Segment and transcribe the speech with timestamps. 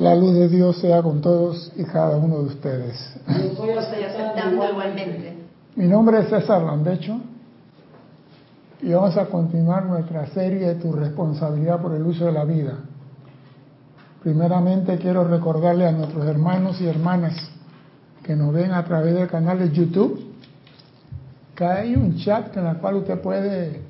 [0.00, 2.96] La luz de Dios sea con todos y cada uno de ustedes.
[3.28, 5.36] Yo estoy aceptando igualmente.
[5.76, 7.20] Mi nombre es César Landecho
[8.80, 12.78] y vamos a continuar nuestra serie de Tu responsabilidad por el uso de la vida.
[14.22, 17.34] Primeramente quiero recordarle a nuestros hermanos y hermanas
[18.22, 20.18] que nos ven a través del canal de YouTube
[21.54, 23.82] que hay un chat en el cual usted puede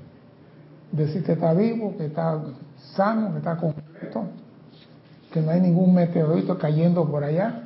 [0.90, 2.36] decir que está vivo, que está
[2.96, 4.24] sano, que está completo,
[5.32, 7.64] que no hay ningún meteorito cayendo por allá.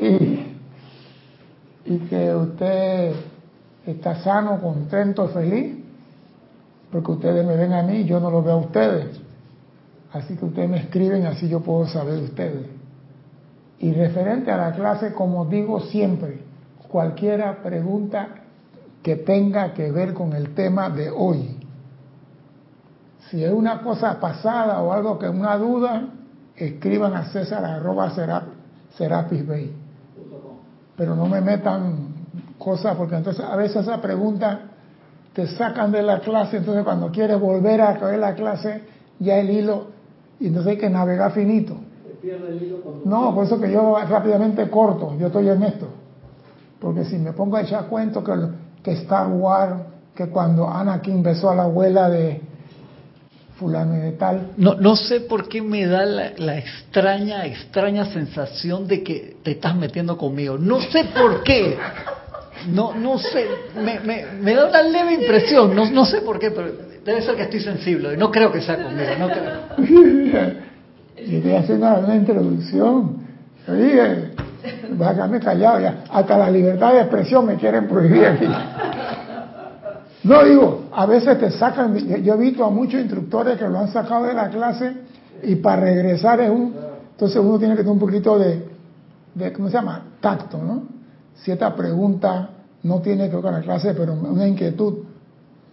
[0.00, 3.12] Y, y que usted
[3.86, 5.76] está sano, contento, feliz,
[6.90, 9.20] porque ustedes me ven a mí yo no lo veo a ustedes.
[10.12, 12.66] Así que ustedes me escriben, así yo puedo saber de ustedes.
[13.78, 16.38] Y referente a la clase, como digo siempre,
[16.88, 18.28] cualquiera pregunta
[19.02, 21.51] que tenga que ver con el tema de hoy.
[23.32, 26.02] Si es una cosa pasada o algo que es una duda,
[26.54, 28.12] escriban a César arroba
[28.94, 29.74] Serapis Bay.
[30.94, 32.08] Pero no me metan
[32.58, 34.60] cosas, porque entonces a veces esa pregunta
[35.32, 38.82] te sacan de la clase, entonces cuando quieres volver a caer la clase,
[39.18, 39.86] ya el hilo,
[40.38, 41.74] y entonces hay que navegar finito.
[43.06, 45.86] No, por eso que yo rápidamente corto, yo estoy en esto.
[46.78, 48.34] Porque si me pongo a echar cuento que,
[48.82, 49.76] que Star Wars,
[50.14, 52.51] que cuando Anakin besó a la abuela de
[53.62, 54.48] fulano y de tal.
[54.56, 59.52] No, no sé por qué me da la, la, extraña, extraña sensación de que te
[59.52, 60.58] estás metiendo conmigo.
[60.58, 61.78] No sé por qué.
[62.68, 63.46] No, no sé,
[63.76, 66.70] me, me, me da una leve impresión, no, no sé por qué, pero
[67.04, 68.16] debe ser que estoy sensible.
[68.16, 70.62] No creo que sea conmigo, no creo.
[71.24, 73.18] Y estoy haciendo una introducción.
[73.68, 74.32] Oye,
[75.00, 76.04] va a quedarme callado ya.
[76.10, 78.46] Hasta la libertad de expresión me quieren prohibir aquí.
[80.24, 83.88] No digo, a veces te sacan, yo he visto a muchos instructores que lo han
[83.88, 84.92] sacado de la clase
[85.42, 86.74] y para regresar es un,
[87.10, 88.64] entonces uno tiene que tener un poquito de,
[89.34, 90.02] de ¿cómo se llama?
[90.20, 90.84] Tacto, ¿no?
[91.34, 92.50] Si esta pregunta
[92.84, 94.98] no tiene que ver con la clase, pero una inquietud,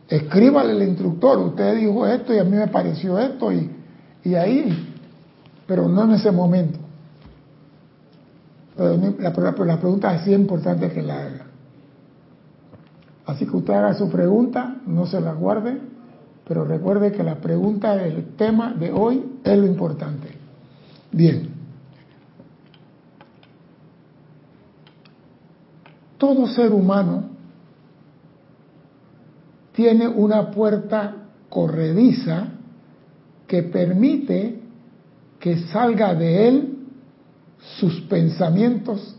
[0.07, 3.69] escríbale al instructor, usted dijo esto y a mí me pareció esto y,
[4.23, 4.95] y ahí,
[5.67, 6.79] pero no en ese momento.
[8.75, 11.48] Pero la, la, la pregunta es importante que la haga.
[13.29, 15.79] Así que usted haga su pregunta, no se la guarde,
[16.47, 20.29] pero recuerde que la pregunta del tema de hoy es lo importante.
[21.11, 21.47] Bien.
[26.17, 27.25] Todo ser humano
[29.73, 32.47] tiene una puerta corrediza
[33.45, 34.59] que permite
[35.39, 36.77] que salga de él
[37.79, 39.15] sus pensamientos,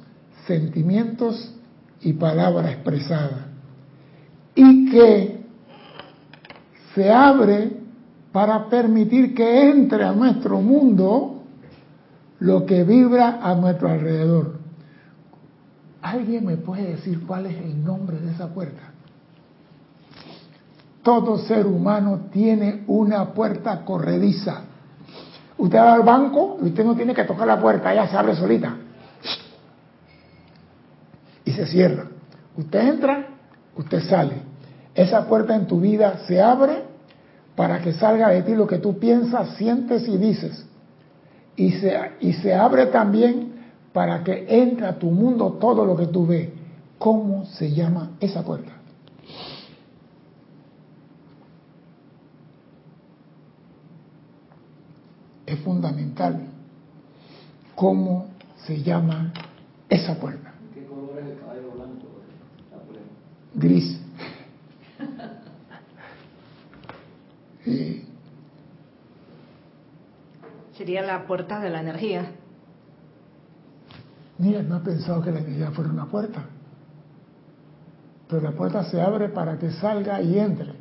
[0.48, 1.54] sentimientos
[2.00, 3.49] y palabra expresada.
[4.54, 5.40] Y que
[6.94, 7.80] se abre
[8.32, 11.42] para permitir que entre a nuestro mundo
[12.40, 14.58] lo que vibra a nuestro alrededor.
[16.02, 18.82] ¿Alguien me puede decir cuál es el nombre de esa puerta?
[21.02, 24.62] Todo ser humano tiene una puerta corrediza.
[25.58, 28.34] Usted va al banco y usted no tiene que tocar la puerta, ella se abre
[28.34, 28.76] solita.
[31.44, 32.04] Y se cierra.
[32.56, 33.28] Usted entra,
[33.76, 34.42] usted sale.
[34.94, 36.84] Esa puerta en tu vida se abre
[37.54, 40.66] para que salga de ti lo que tú piensas, sientes y dices.
[41.56, 43.52] Y se, y se abre también
[43.92, 46.48] para que entre a tu mundo todo lo que tú ves.
[46.98, 48.72] ¿Cómo se llama esa puerta?
[55.46, 56.46] Es fundamental
[57.74, 58.26] cómo
[58.66, 59.32] se llama
[59.88, 60.52] esa puerta.
[60.74, 62.06] ¿Qué color es el caballo blanco?
[63.54, 64.00] Gris.
[67.64, 68.06] Sí.
[70.76, 72.30] Sería la puerta de la energía.
[74.38, 76.44] Mira, no he pensado que la energía fuera una puerta.
[78.28, 80.72] Pero la puerta se abre para que salga y entre.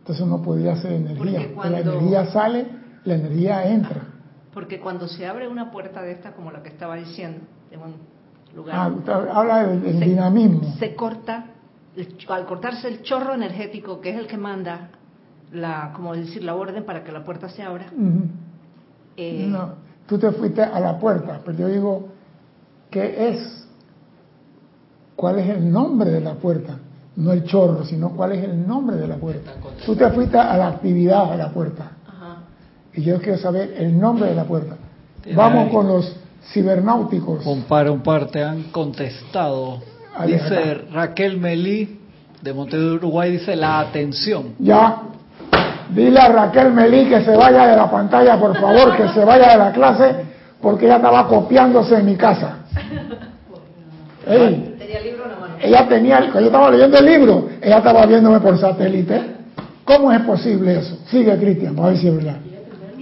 [0.00, 1.38] Entonces no podría ser energía.
[1.40, 2.66] Porque cuando- La energía sale,
[3.04, 4.02] la energía entra.
[4.52, 7.38] Porque cuando se abre una puerta de esta, como la que estaba diciendo,
[7.70, 7.94] de un
[8.54, 10.74] lugar, Ah, habla del, del se- dinamismo.
[10.78, 11.46] se corta,
[11.96, 14.90] el al cortarse el chorro energético, que es el que manda
[15.52, 17.86] la, como decir, la orden para que la puerta se abra.
[19.16, 19.74] Eh, No,
[20.06, 22.08] tú te fuiste a la puerta, pero yo digo,
[22.90, 23.68] ¿qué es?
[25.16, 26.78] ¿Cuál es el nombre de la puerta?
[27.16, 29.52] No el chorro, sino cuál es el nombre de la puerta.
[29.84, 31.92] Tú te fuiste a la actividad de la puerta.
[32.06, 32.36] ajá.
[32.94, 34.76] Y yo quiero saber el nombre de la puerta.
[35.36, 36.16] Vamos con los
[36.52, 37.44] cibernáuticos.
[37.46, 39.91] Un par, un par te han contestado.
[40.26, 40.82] Dice.
[40.92, 41.98] Raquel Melí,
[42.42, 44.54] de Montevideo, Uruguay, dice la atención.
[44.58, 45.02] Ya,
[45.94, 49.52] Dile a Raquel Melí que se vaya de la pantalla, por favor, que se vaya
[49.52, 50.14] de la clase,
[50.60, 52.60] porque ella estaba copiándose en mi casa.
[54.26, 55.54] Ey, Tenía el libro en la mano.
[55.60, 59.20] ella tenía, cuando yo estaba leyendo el libro, ella estaba viéndome por satélite.
[59.84, 60.96] ¿Cómo es posible eso?
[61.10, 62.36] Sigue, Cristian, para ver si es verdad.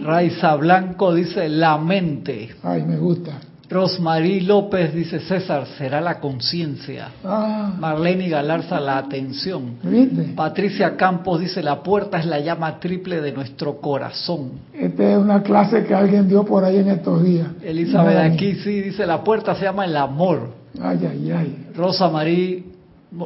[0.03, 2.57] Raiza Blanco dice la mente.
[2.63, 3.33] Ay, me gusta.
[3.71, 7.11] Rosmarí López dice César, será la conciencia.
[7.25, 9.77] Ah, Marlene Galarza, la atención.
[9.85, 10.33] ¿viste?
[10.35, 14.51] Patricia Campos dice la puerta es la llama triple de nuestro corazón.
[14.75, 17.47] Esta es una clase que alguien dio por ahí en estos días.
[17.63, 20.51] Elizabeth aquí sí dice la puerta se llama el amor.
[20.83, 21.67] Ay, ay, ay.
[21.77, 22.59] Rosa María,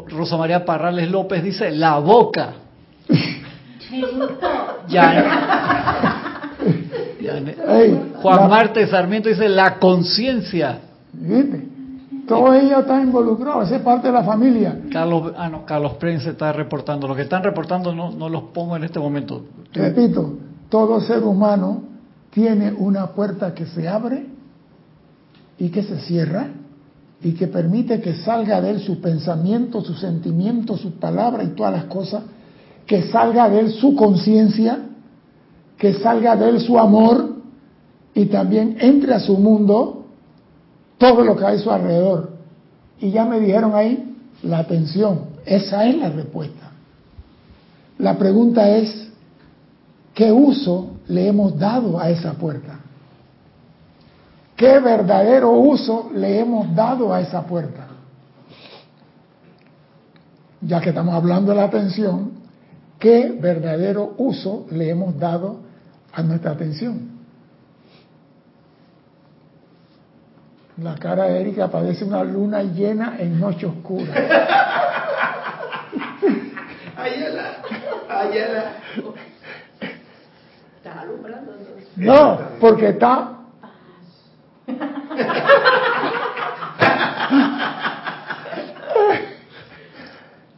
[0.08, 2.52] Rosa María Parrales López dice la boca.
[4.88, 6.10] Ya.
[7.38, 10.78] Ey, Juan la- Marte Sarmiento dice la conciencia.
[11.12, 11.68] ¿Viste?
[12.26, 14.80] Todos ellos están involucrados, esa es parte de la familia.
[14.90, 17.06] Carlos, ah no, Carlos Prince está reportando.
[17.06, 19.44] Los que están reportando no, no los pongo en este momento.
[19.74, 20.38] Repito,
[20.70, 21.82] todo ser humano
[22.30, 24.26] tiene una puerta que se abre
[25.58, 26.48] y que se cierra
[27.22, 31.72] y que permite que salga de él su pensamiento, su sentimiento, su palabra y todas
[31.72, 32.22] las cosas,
[32.86, 34.78] que salga de él su conciencia,
[35.92, 37.34] que salga de él su amor
[38.14, 40.06] y también entre a su mundo
[40.98, 42.30] todo lo que hay a su alrededor.
[43.00, 46.70] Y ya me dijeron ahí la atención, esa es la respuesta.
[47.98, 49.04] La pregunta es,
[50.14, 52.78] ¿Qué uso le hemos dado a esa puerta?
[54.56, 57.88] ¿Qué verdadero uso le hemos dado a esa puerta?
[60.60, 62.30] Ya que estamos hablando de la atención,
[63.00, 65.63] ¿qué verdadero uso le hemos dado
[66.14, 67.10] a nuestra atención?
[70.78, 74.12] La cara de Erika parece una luna llena en noche oscura.
[76.96, 77.56] Ayala,
[78.08, 78.72] Ayala.
[80.76, 81.52] Estás alumbrando.
[81.52, 81.88] entonces.
[81.96, 83.30] No, porque está.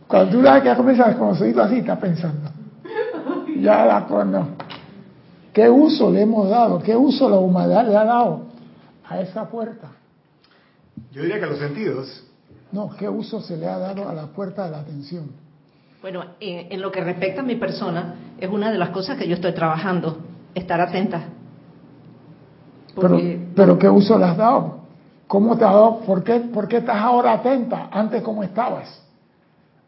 [0.07, 2.51] Cuando tú la que comienzas con los oídos así, está pensando.
[3.61, 4.66] Ya la conozco.
[5.57, 6.79] ¿Qué uso le hemos dado?
[6.81, 8.43] ¿Qué uso la humanidad le ha dado
[9.09, 9.89] a esa puerta?
[11.11, 12.25] Yo diría que a los sentidos.
[12.73, 15.31] No, ¿qué uso se le ha dado a la puerta de la atención?
[16.03, 19.27] Bueno, eh, en lo que respecta a mi persona, es una de las cosas que
[19.27, 20.19] yo estoy trabajando,
[20.55, 21.23] estar atenta.
[22.95, 24.81] Pero, Porque pero ¿qué uso le has dado?
[25.27, 26.01] ¿Cómo te has dado?
[26.01, 27.89] ¿Por qué, por qué estás ahora atenta?
[27.91, 29.03] Antes, ¿cómo estabas?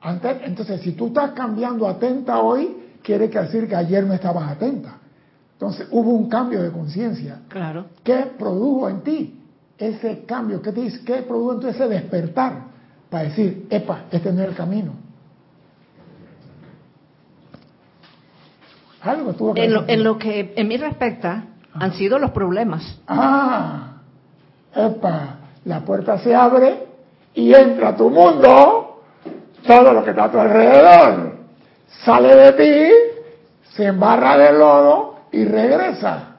[0.01, 5.01] Antes, entonces, si tú estás cambiando atenta hoy, quiere decir que ayer no estabas atenta.
[5.59, 7.41] Entonces, hubo un cambio de conciencia.
[7.49, 7.87] Claro.
[8.05, 9.41] ¿Qué produjo en ti
[9.77, 10.63] ese cambio?
[10.63, 12.53] ¿Qué, te, dice- ¿Qué produjo en ti ese despertar?
[13.11, 14.93] Para decir, epa, este no es el camino.
[19.03, 21.45] Algo tuvo que En lo, en lo que en mí respecta,
[21.75, 23.01] han sido los problemas.
[23.09, 23.95] Ah,
[24.75, 26.87] epa, la puerta se abre
[27.35, 29.03] y entra a tu mundo
[29.67, 31.33] todo lo que está a tu alrededor.
[32.05, 32.93] Sale de ti,
[33.75, 36.37] se embarra de lodo y regresa.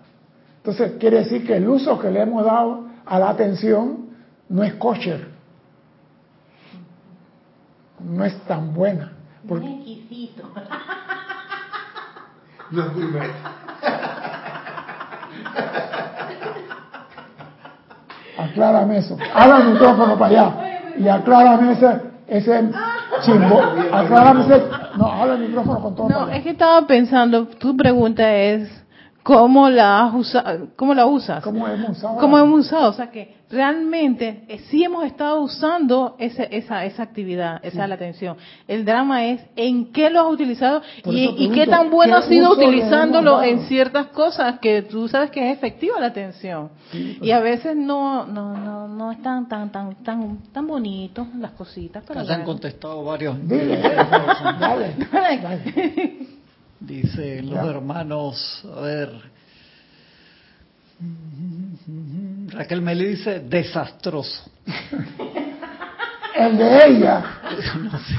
[0.57, 4.09] Entonces quiere decir que el uso que le hemos dado a la atención
[4.49, 5.29] no es kosher,
[7.99, 9.13] no es tan buena.
[9.47, 9.67] Porque,
[12.71, 13.31] No es gourmet.
[18.37, 19.17] aclárame eso.
[19.33, 20.53] Habla el micrófono para allá
[20.97, 22.69] y aclárame ese, ese
[23.21, 23.59] chimbo.
[23.91, 24.63] Aclárame ese.
[24.97, 26.07] No, habla el micrófono con todo.
[26.07, 26.35] para No, allá.
[26.37, 28.69] es que estaba pensando, tu pregunta es,
[29.29, 31.43] ¿cómo la, has usa- cómo la usas?
[31.43, 32.17] ¿Cómo hemos usado?
[32.17, 32.89] ¿Cómo hemos usado?
[32.89, 37.89] O sea que realmente eh, sí hemos estado usando ese, esa, esa actividad, esa es
[37.89, 38.37] la atención.
[38.67, 42.51] El drama es en qué lo has utilizado y, qué tan bueno ¿qué has sido
[42.53, 46.69] utilizándolo en ciertas cosas que tú sabes que es efectiva la atención.
[47.21, 51.51] Y a veces no, no, no, no es tan, tan, tan, tan, tan bonito las
[51.51, 53.35] cositas, pero Acá han contestado varios.
[53.47, 53.77] Dile,
[54.59, 56.38] dale, dale.
[56.79, 59.09] Dicen los hermanos, a ver.
[62.47, 64.49] Raquel Meli dice desastroso.
[66.35, 67.23] El de ella.
[67.83, 68.13] No sé.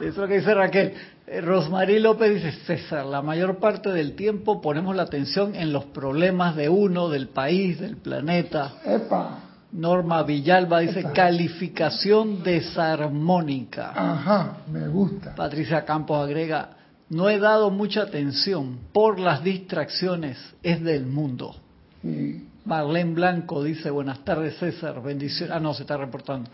[0.00, 0.94] Eso es lo que dice Raquel.
[1.26, 5.84] Eh, Rosmarie López dice, César, la mayor parte del tiempo ponemos la atención en los
[5.86, 8.72] problemas de uno, del país, del planeta.
[8.84, 9.40] Epa.
[9.72, 11.12] Norma Villalba dice, Epa.
[11.12, 13.92] calificación desarmónica.
[13.94, 15.34] Ajá, me gusta.
[15.34, 16.70] Patricia Campos agrega,
[17.10, 21.54] no he dado mucha atención por las distracciones, es del mundo.
[22.02, 25.54] Y Marlene Blanco dice, buenas tardes César, bendiciones.
[25.54, 26.50] Ah, no, se está reportando.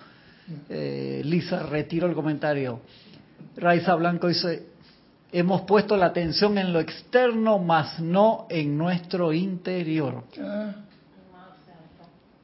[0.68, 2.80] Eh, Lisa, retiro el comentario.
[3.56, 4.66] Raiza Blanco dice,
[5.32, 10.25] Hemos puesto la atención en lo externo, mas no en nuestro interior.
[10.40, 10.72] Ah,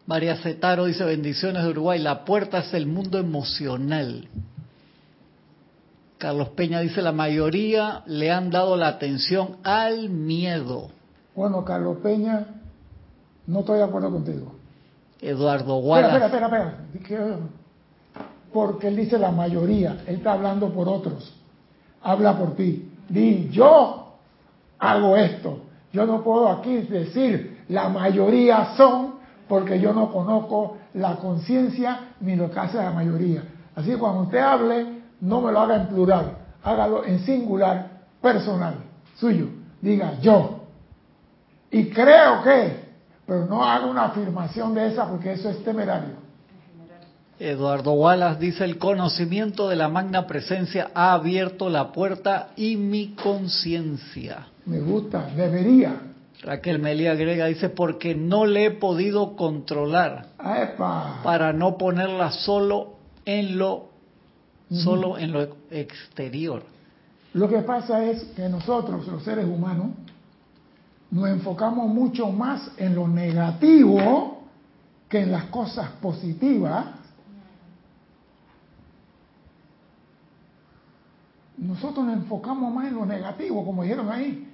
[0.04, 2.00] María Cetaro dice bendiciones de Uruguay.
[2.00, 4.28] La puerta es el mundo emocional.
[6.22, 10.90] Carlos Peña dice la mayoría le han dado la atención al miedo.
[11.34, 12.46] Bueno, Carlos Peña,
[13.48, 14.52] no estoy de acuerdo contigo.
[15.20, 16.24] Eduardo Espera, Wallace.
[16.26, 17.08] espera, espera, espera.
[17.08, 21.34] Que- Porque él dice la mayoría, él está hablando por otros.
[22.04, 22.88] Habla por ti.
[23.08, 24.12] Di, yo
[24.78, 25.58] hago esto.
[25.92, 29.14] Yo no puedo aquí decir la mayoría son
[29.48, 33.42] porque yo no conozco la conciencia ni lo que hace la mayoría.
[33.74, 38.74] Así que cuando usted hable, no me lo haga en plural, hágalo en singular, personal,
[39.16, 39.46] suyo.
[39.80, 40.64] Diga yo.
[41.70, 42.76] Y creo que,
[43.24, 46.22] pero no haga una afirmación de esa porque eso es temerario.
[47.38, 53.14] Eduardo Wallace dice el conocimiento de la magna presencia ha abierto la puerta y mi
[53.14, 54.48] conciencia.
[54.66, 55.94] Me gusta, debería.
[56.42, 61.20] Raquel Melía agrega, dice, porque no le he podido controlar ¡Epa!
[61.22, 63.91] para no ponerla solo en lo,
[64.72, 66.62] solo en lo exterior.
[67.34, 69.88] Lo que pasa es que nosotros, los seres humanos,
[71.10, 74.42] nos enfocamos mucho más en lo negativo
[75.08, 76.86] que en las cosas positivas.
[81.56, 84.48] Nosotros nos enfocamos más en lo negativo, como dijeron ahí.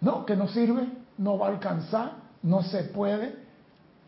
[0.00, 0.88] No, que no sirve,
[1.18, 3.36] no va a alcanzar, no se puede.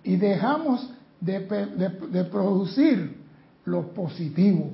[0.03, 3.23] Y dejamos de, de producir
[3.65, 4.71] lo positivo.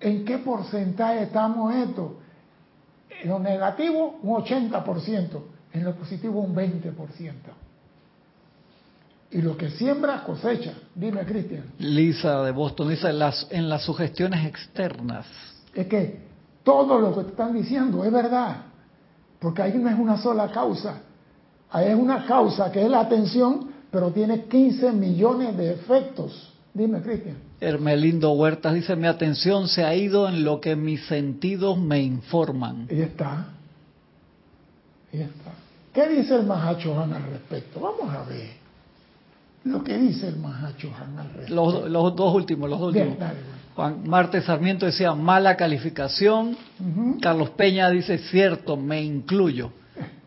[0.00, 2.16] ¿En qué porcentaje estamos esto?
[3.22, 5.42] En lo negativo, un 80%.
[5.72, 6.94] En lo positivo, un 20%.
[9.32, 10.72] Y lo que siembra, cosecha.
[10.94, 11.64] Dime, Cristian.
[11.78, 15.26] Lisa de Boston dice, las, en las sugestiones externas.
[15.74, 16.20] Es que
[16.64, 18.56] todo lo que te están diciendo es verdad.
[19.38, 21.02] Porque ahí no es una sola causa.
[21.70, 26.52] Ahí es una causa que es la atención, pero tiene 15 millones de efectos.
[26.72, 27.36] Dime, Cristian.
[27.60, 32.86] Hermelindo Huertas dice, mi atención se ha ido en lo que mis sentidos me informan.
[32.90, 33.46] Ahí está.
[35.12, 35.50] Ahí está.
[35.92, 37.80] ¿Qué dice el Mahachohan al respecto?
[37.80, 38.50] Vamos a ver
[39.64, 41.54] lo que dice el Mahachohan al respecto.
[41.54, 43.28] Los, los dos últimos, los dos Bien, últimos.
[43.28, 43.60] dale, bueno.
[43.74, 46.56] Juan Marte Sarmiento decía, mala calificación.
[47.20, 49.72] Carlos Peña dice, cierto, me incluyo.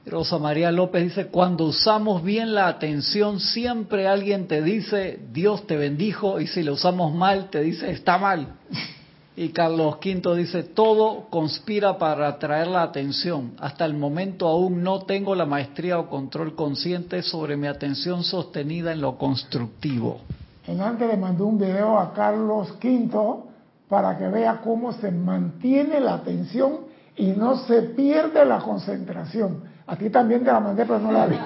[0.06, 5.78] Rosa María López dice, cuando usamos bien la atención, siempre alguien te dice, Dios te
[5.78, 8.56] bendijo, y si la usamos mal, te dice, está mal.
[9.36, 13.54] Y Carlos Quinto dice, todo conspira para atraer la atención.
[13.60, 18.92] Hasta el momento aún no tengo la maestría o control consciente sobre mi atención sostenida
[18.92, 20.20] en lo constructivo.
[20.68, 23.44] En antes le mandé un video a Carlos V
[23.90, 26.82] para que vea cómo se mantiene la atención
[27.16, 29.73] y no se pierde la concentración.
[29.88, 31.38] Aquí también te la mandé, pero no la vi.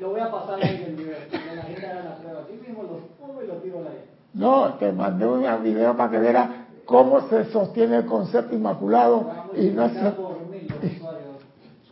[0.00, 1.16] Lo voy a pasar ahí el video.
[1.30, 2.40] Que la gente haga la prueba.
[2.42, 4.04] Aquí mismo lo pongo y lo tiro aire.
[4.32, 6.48] No, te mandé un video para que viera
[6.86, 10.02] cómo se sostiene el concepto inmaculado a y no se...
[10.02, 10.14] los.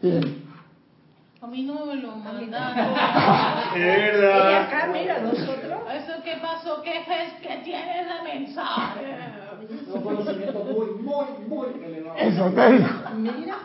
[0.00, 0.44] Bien.
[1.40, 2.78] A mí no me lo mandaron.
[2.78, 4.62] Es Y verdad.
[4.62, 5.80] acá, mira, nosotros.
[5.92, 6.82] ¿Eso qué pasó?
[6.82, 9.16] ¿Qué es que tiene de mensaje?
[9.92, 12.18] Un conocimiento muy, muy, muy elevado.
[12.18, 12.88] Esotérico.
[13.16, 13.56] Mira.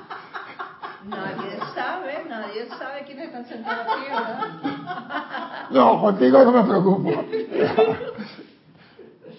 [1.05, 5.67] Nadie sabe, nadie sabe quiénes están sentados aquí, ¿verdad?
[5.72, 7.10] No, contigo no me preocupo.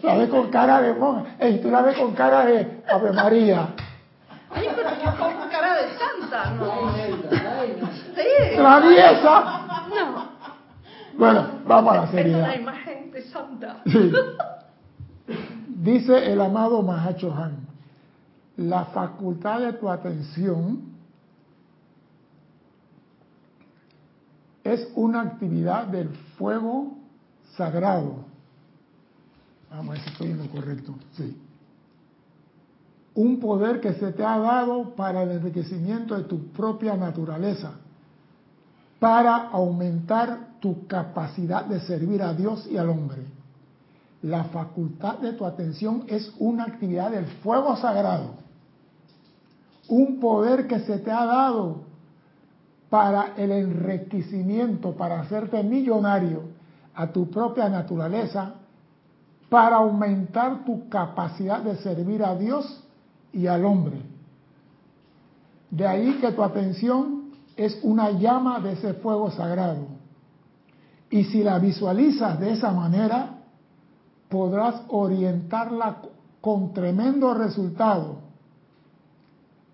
[0.02, 1.30] La ves con cara de monja.
[1.38, 3.68] Ey, tú la ves con cara de Ave María.
[4.54, 6.92] Ay, pero yo con cara de santa, ¿no?
[8.14, 8.56] Sí.
[8.56, 9.60] ¡Traviesa!
[9.88, 10.28] No.
[11.16, 12.54] Bueno, vamos a la Es una seriedad.
[12.54, 13.76] imagen de santa.
[13.86, 14.12] Sí.
[15.68, 17.66] Dice el amado Mahacho Han,
[18.56, 20.93] la facultad de tu atención
[24.64, 26.96] es una actividad del fuego
[27.56, 28.24] sagrado.
[29.70, 30.94] Vamos a ver si estoy en lo correcto.
[31.12, 31.36] Sí.
[33.14, 37.74] Un poder que se te ha dado para el enriquecimiento de tu propia naturaleza,
[38.98, 43.22] para aumentar tu capacidad de servir a Dios y al hombre.
[44.22, 48.36] La facultad de tu atención es una actividad del fuego sagrado,
[49.88, 51.93] un poder que se te ha dado
[52.94, 56.42] para el enriquecimiento, para hacerte millonario
[56.94, 58.54] a tu propia naturaleza,
[59.48, 62.84] para aumentar tu capacidad de servir a Dios
[63.32, 64.00] y al hombre.
[65.72, 69.88] De ahí que tu atención es una llama de ese fuego sagrado.
[71.10, 73.40] Y si la visualizas de esa manera,
[74.28, 75.96] podrás orientarla
[76.40, 78.18] con tremendo resultado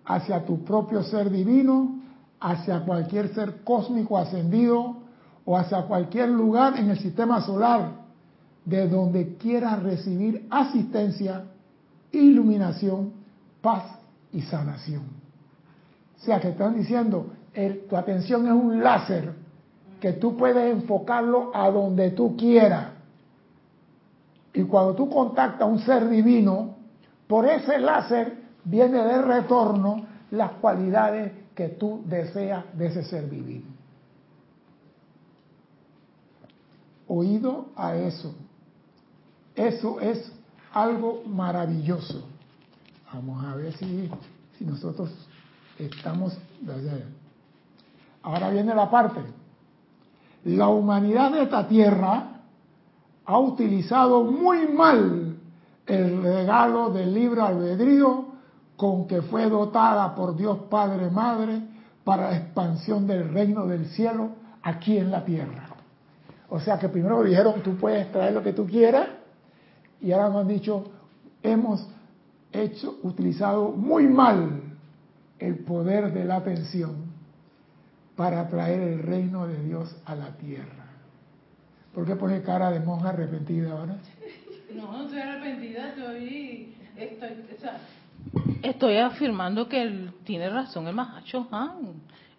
[0.07, 2.00] hacia tu propio ser divino,
[2.41, 4.97] hacia cualquier ser cósmico ascendido
[5.45, 7.93] o hacia cualquier lugar en el sistema solar
[8.65, 11.45] de donde quieras recibir asistencia,
[12.13, 13.13] iluminación,
[13.61, 13.85] paz
[14.33, 15.03] y sanación.
[16.21, 17.27] O sea que están diciendo,
[17.89, 19.33] tu atención es un láser
[20.01, 22.89] que tú puedes enfocarlo a donde tú quieras.
[24.53, 26.77] Y cuando tú contactas a un ser divino,
[27.27, 33.67] por ese láser viene de retorno las cualidades que tú deseas de ese ser divino.
[37.07, 38.35] Oído a eso.
[39.55, 40.33] Eso es
[40.73, 42.27] algo maravilloso.
[43.13, 44.09] Vamos a ver si,
[44.57, 45.11] si nosotros
[45.79, 46.39] estamos...
[48.23, 49.21] Ahora viene la parte.
[50.45, 52.41] La humanidad de esta tierra
[53.27, 55.37] ha utilizado muy mal
[55.87, 58.30] el regalo del libre albedrío
[58.81, 61.61] con que fue dotada por Dios Padre Madre
[62.03, 64.31] para la expansión del reino del cielo
[64.63, 65.69] aquí en la tierra.
[66.49, 69.07] O sea que primero dijeron, tú puedes traer lo que tú quieras,
[70.01, 70.91] y ahora nos han dicho,
[71.43, 71.87] hemos
[72.53, 74.63] hecho, utilizado muy mal
[75.39, 77.05] el poder de la atención
[78.17, 80.87] para traer el reino de Dios a la tierra.
[81.93, 83.99] ¿Por qué pone cara de monja arrepentida ahora?
[84.75, 87.29] No, no estoy arrepentida, estoy, estoy,
[88.99, 91.47] afirmando que tiene razón el Mahacho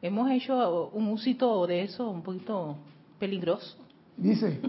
[0.01, 2.77] Hemos hecho un usito de eso un poquito
[3.19, 3.77] peligroso.
[4.17, 4.59] Dice,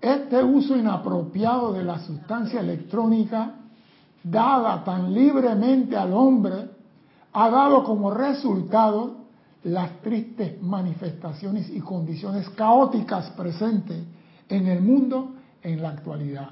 [0.00, 3.56] este uso inapropiado de la sustancia electrónica
[4.22, 6.68] dada tan libremente al hombre
[7.32, 9.24] ha dado como resultado
[9.64, 14.04] las tristes manifestaciones y condiciones caóticas presentes
[14.48, 16.50] en el mundo en la actualidad.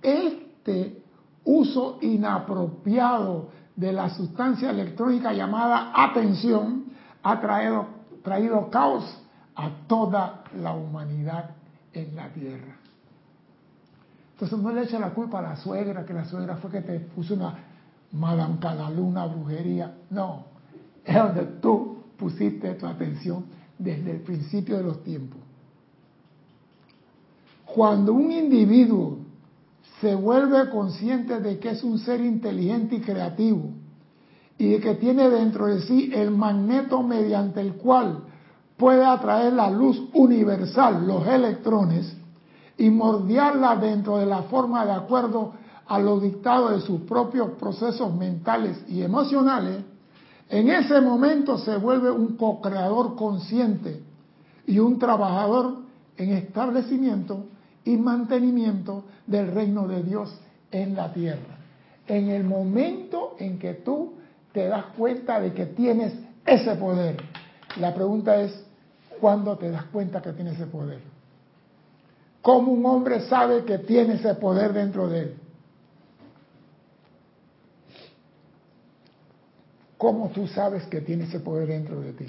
[0.00, 0.99] Este
[1.50, 6.84] uso inapropiado de la sustancia electrónica llamada atención
[7.22, 7.86] ha traído,
[8.22, 9.04] traído caos
[9.54, 11.50] a toda la humanidad
[11.92, 12.76] en la tierra.
[14.32, 17.00] Entonces no le echa la culpa a la suegra, que la suegra fue que te
[17.00, 17.54] puso una
[18.12, 19.94] Madame Calaluna brujería.
[20.10, 20.44] No,
[21.04, 23.44] es donde tú pusiste tu atención
[23.78, 25.38] desde el principio de los tiempos.
[27.64, 29.19] Cuando un individuo
[30.00, 33.70] se vuelve consciente de que es un ser inteligente y creativo
[34.56, 38.24] y de que tiene dentro de sí el magneto mediante el cual
[38.76, 42.16] puede atraer la luz universal, los electrones,
[42.78, 45.52] y mordiarla dentro de la forma de acuerdo
[45.86, 49.84] a los dictados de sus propios procesos mentales y emocionales,
[50.48, 54.02] en ese momento se vuelve un co-creador consciente
[54.66, 55.76] y un trabajador
[56.16, 57.44] en establecimiento
[57.84, 60.38] y mantenimiento del reino de Dios
[60.70, 61.58] en la tierra.
[62.06, 64.14] En el momento en que tú
[64.52, 66.12] te das cuenta de que tienes
[66.44, 67.16] ese poder,
[67.78, 68.64] la pregunta es,
[69.20, 71.00] ¿cuándo te das cuenta que tienes ese poder?
[72.42, 75.34] ¿Cómo un hombre sabe que tiene ese poder dentro de él?
[79.98, 82.26] ¿Cómo tú sabes que tiene ese poder dentro de ti?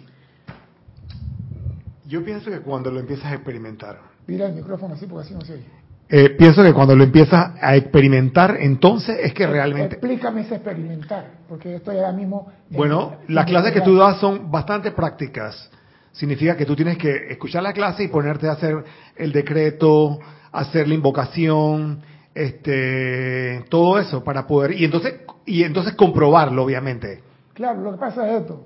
[2.06, 4.11] Yo pienso que cuando lo empiezas a experimentar.
[4.28, 5.66] Mira el micrófono así porque así no se oye.
[6.14, 9.96] Eh, pienso que cuando lo empiezas a experimentar, entonces es que realmente...
[9.96, 12.52] Explícame ese experimentar, porque estoy ahora mismo...
[12.70, 15.70] Bueno, las clases que tú das son bastante prácticas
[16.12, 18.84] significa que tú tienes que escuchar la clase y ponerte a hacer
[19.16, 20.20] el decreto,
[20.52, 22.02] hacer la invocación,
[22.36, 27.24] este, todo eso para poder y entonces y entonces comprobarlo, obviamente.
[27.54, 28.66] Claro, lo que pasa es esto.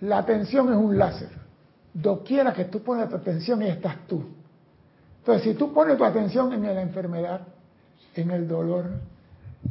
[0.00, 1.30] La atención es un láser.
[1.92, 4.24] Doquiera que tú pones tu atención y estás tú.
[5.24, 7.40] Entonces, si tú pones tu atención en la enfermedad,
[8.14, 8.90] en el dolor,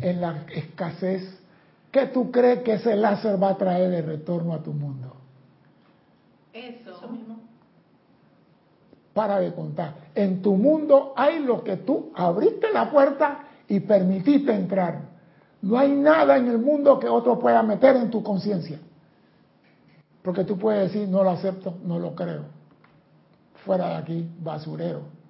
[0.01, 1.21] en la escasez,
[1.91, 5.13] ¿qué tú crees que ese láser va a traer de retorno a tu mundo?
[6.51, 7.07] Eso.
[7.07, 7.41] mismo.
[9.13, 9.93] Para de contar.
[10.15, 15.01] En tu mundo hay lo que tú abriste la puerta y permitiste entrar.
[15.61, 18.79] No hay nada en el mundo que otro pueda meter en tu conciencia.
[20.23, 22.45] Porque tú puedes decir, no lo acepto, no lo creo.
[23.63, 25.21] Fuera de aquí, basurero.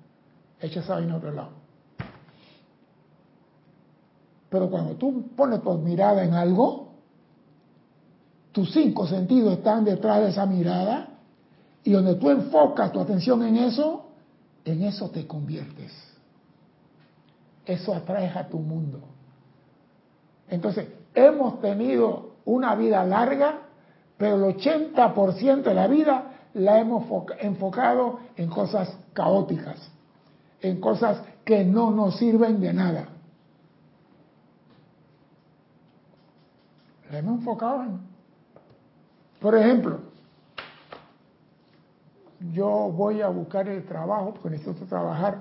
[0.63, 1.49] Echa esa vaina a otro lado.
[4.49, 6.93] Pero cuando tú pones tu mirada en algo,
[8.54, 11.10] tus cinco sentidos están detrás de esa mirada
[11.84, 14.06] y donde tú enfocas tu atención en eso,
[14.63, 15.91] en eso te conviertes.
[17.65, 19.02] Eso atraes a tu mundo.
[20.47, 23.63] Entonces, hemos tenido una vida larga,
[24.17, 27.04] pero el 80% de la vida la hemos
[27.39, 29.92] enfocado en cosas caóticas,
[30.63, 33.10] en cosas que no nos sirven de nada.
[37.12, 37.99] Hemos enfocado en...
[39.39, 39.99] Por ejemplo,
[42.54, 45.38] yo voy a buscar el trabajo porque necesito trabajar,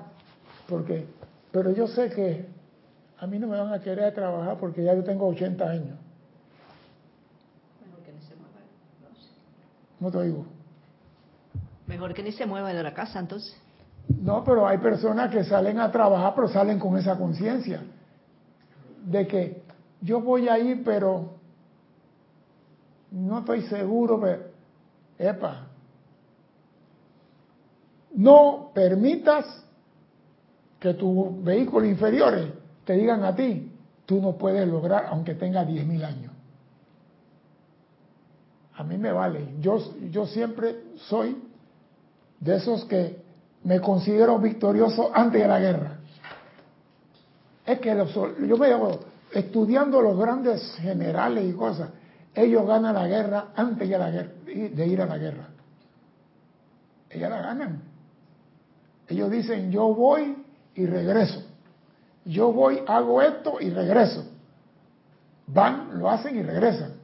[0.69, 1.07] porque,
[1.53, 2.47] pero yo sé que
[3.19, 5.99] a mí no me van a querer trabajar porque ya yo tengo 80 años.
[7.81, 8.59] Mejor que ni se mueva.
[9.01, 9.29] no sé.
[10.01, 10.47] No te digo.
[11.87, 13.62] Mejor que ni se mueva de la casa, entonces.
[14.09, 17.83] No, pero hay personas que salen a trabajar, pero salen con esa conciencia
[19.05, 19.63] de que
[20.01, 21.31] yo voy a ir, pero
[23.11, 24.43] no estoy seguro, pero,
[25.19, 25.67] epa,
[28.15, 29.65] no permitas
[30.79, 32.49] que tus vehículos inferiores
[32.85, 33.73] te digan a ti,
[34.07, 36.33] tú no puedes lograr aunque tengas 10.000 años.
[38.75, 39.55] A mí me vale.
[39.61, 39.79] Yo,
[40.11, 41.41] yo siempre soy
[42.41, 43.22] de esos que
[43.65, 45.99] me considero victorioso antes de la guerra.
[47.65, 49.01] Es que los- yo me llevo
[49.33, 51.91] estudiando los grandes generales y cosas.
[52.35, 55.49] Ellos ganan la guerra antes de, la guerra, de ir a la guerra.
[57.11, 57.83] Ellos la ganan.
[59.09, 60.43] Ellos dicen, yo voy
[60.75, 61.43] y regreso.
[62.25, 64.25] Yo voy, hago esto y regreso.
[65.47, 66.95] Van, lo hacen y regresan.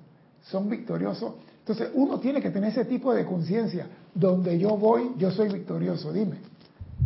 [0.42, 1.34] Son victoriosos.
[1.68, 3.86] Entonces uno tiene que tener ese tipo de conciencia.
[4.14, 6.10] Donde yo voy, yo soy victorioso.
[6.12, 6.38] Dime.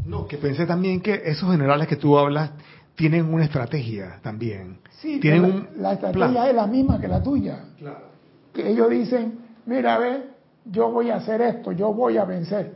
[0.06, 2.50] No, que pensé también que esos generales que tú hablas
[2.94, 4.78] tienen una estrategia también.
[5.00, 6.48] Sí, tienen un la, la estrategia plan.
[6.48, 7.64] es la misma que la tuya.
[7.76, 8.12] Claro.
[8.52, 10.28] Que ellos dicen, mira, ve,
[10.66, 12.74] yo voy a hacer esto, yo voy a vencer.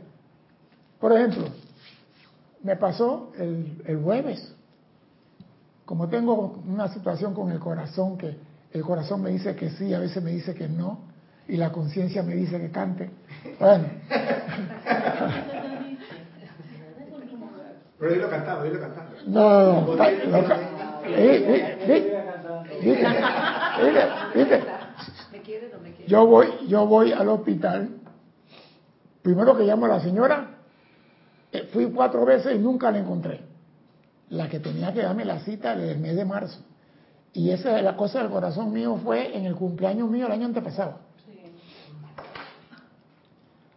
[0.99, 1.45] Por ejemplo,
[2.63, 4.53] me pasó el, el jueves.
[5.85, 8.35] Como tengo una situación con el corazón, que
[8.73, 11.15] el corazón me dice que sí, a veces me dice que no,
[11.47, 13.09] y la conciencia me dice que cante.
[13.59, 13.85] Bueno,
[17.99, 19.09] Pero yo lo cantaba, yo lo cantaba.
[19.25, 22.23] no, no, eh, eh, eh.
[25.31, 26.09] ¿Me quiere o no me quiere?
[26.09, 27.89] Yo voy, yo voy al hospital.
[29.23, 30.57] Primero que llamo a la señora,
[31.51, 33.41] eh, fui cuatro veces y nunca la encontré.
[34.29, 36.59] La que tenía que darme la cita del mes de marzo.
[37.33, 40.45] Y esa es la cosa del corazón mío fue en el cumpleaños mío el año
[40.45, 41.06] antepasado.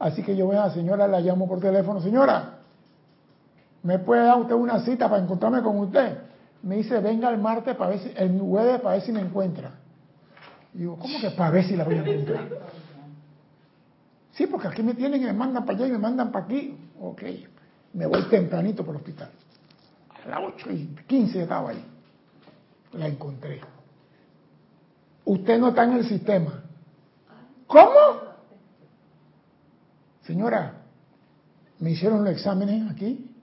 [0.01, 2.61] Así que yo voy a la señora, la llamo por teléfono, señora,
[3.83, 6.17] ¿me puede dar usted una cita para encontrarme con usted?
[6.63, 9.73] Me dice, venga el martes para ver si, el jueves para ver si me encuentra.
[10.73, 12.49] Y digo, ¿cómo que para ver si la voy a encontrar?
[14.33, 16.79] Sí, porque aquí me tienen y me mandan para allá y me mandan para aquí.
[16.99, 17.23] Ok,
[17.93, 19.29] me voy tempranito por el hospital.
[20.25, 21.85] A las 8 y 15 estaba ahí.
[22.95, 23.61] La encontré.
[25.27, 26.63] Usted no está en el sistema.
[27.67, 28.30] ¿Cómo?
[30.31, 30.75] Señora,
[31.81, 33.35] me hicieron los exámenes aquí.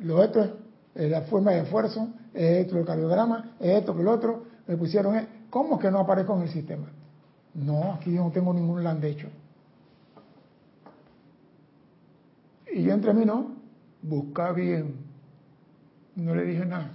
[0.00, 0.56] Lo otro
[0.92, 4.42] es la forma de esfuerzo, es esto el cardiograma, es esto que el otro.
[4.66, 6.88] Me pusieron, e- ¿cómo que no aparezco en el sistema?
[7.54, 9.28] No, aquí yo no tengo ningún land hecho.
[12.74, 13.52] Y yo entre mí no,
[14.02, 14.96] busca bien.
[16.16, 16.90] No le dije nada.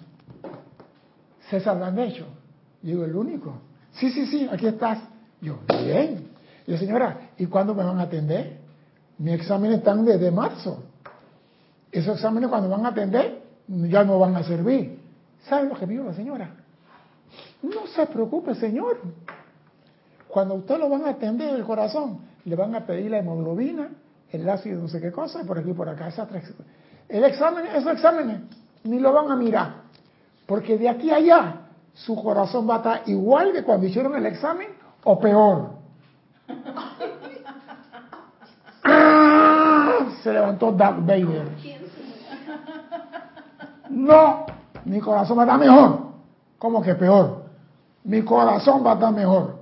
[1.50, 2.26] César hecho.
[2.82, 3.62] Digo, el único.
[3.94, 5.00] Sí, sí, sí, aquí estás.
[5.40, 6.28] Yo, bien.
[6.68, 8.61] Y yo, señora, ¿y cuándo me van a atender?
[9.22, 10.82] Mis exámenes están desde marzo.
[11.92, 15.00] Esos exámenes cuando van a atender ya no van a servir.
[15.48, 16.50] ¿Sabe lo que dijo la señora?
[17.62, 18.98] No se preocupe, señor.
[20.28, 23.90] Cuando usted lo van a atender del corazón, le van a pedir la hemoglobina,
[24.32, 26.52] el ácido no sé qué cosa, por aquí por acá, tres.
[27.08, 28.42] El examen, esos exámenes,
[28.86, 29.84] ni lo van a mirar.
[30.48, 31.56] Porque de aquí a allá,
[31.94, 34.70] su corazón va a estar igual que cuando hicieron el examen
[35.04, 35.74] o peor.
[40.24, 41.48] Se levantó Darth Vader.
[43.90, 44.46] No,
[44.86, 46.00] mi corazón va a estar mejor.
[46.58, 47.46] ¿Cómo que peor?
[48.04, 49.62] Mi corazón va a estar mejor.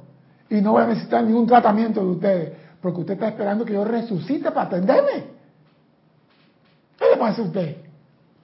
[0.50, 2.54] Y no voy a necesitar ningún tratamiento de ustedes.
[2.82, 5.26] Porque usted está esperando que yo resucite para atenderme.
[6.98, 7.78] ¿Qué le pasa a usted?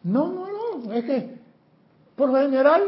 [0.03, 0.93] No, no, no.
[0.93, 1.37] Es que,
[2.15, 2.81] por lo general,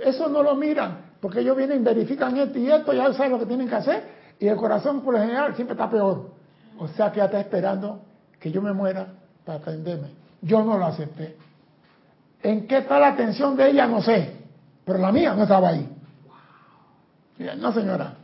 [0.00, 1.10] eso no lo miran.
[1.20, 4.04] Porque ellos vienen, verifican esto y esto, ya saben lo que tienen que hacer.
[4.38, 6.30] Y el corazón, por lo general, siempre está peor.
[6.78, 8.00] O sea que ya está esperando
[8.40, 9.06] que yo me muera
[9.44, 10.08] para atenderme.
[10.42, 11.36] Yo no lo acepté.
[12.42, 13.86] ¿En qué está la atención de ella?
[13.86, 14.36] No sé.
[14.84, 15.88] Pero la mía no estaba ahí.
[17.58, 18.14] No, señora.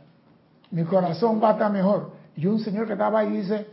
[0.71, 2.11] Mi corazón va a estar mejor.
[2.35, 3.67] Y un señor que estaba ahí dice,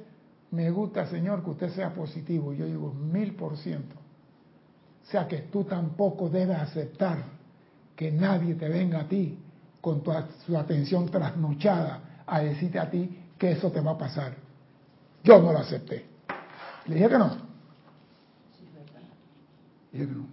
[0.51, 2.53] me gusta, señor, que usted sea positivo.
[2.53, 3.97] Y yo digo, mil por ciento.
[5.03, 7.19] O sea que tú tampoco debes aceptar
[7.97, 9.39] que nadie te venga a ti
[9.81, 10.13] con tu,
[10.47, 14.35] su atención trasnochada a decirte a ti que eso te va a pasar.
[15.23, 16.14] Yo no lo acepté.
[16.87, 17.31] Le dije que no.
[19.93, 20.27] Le dije que no.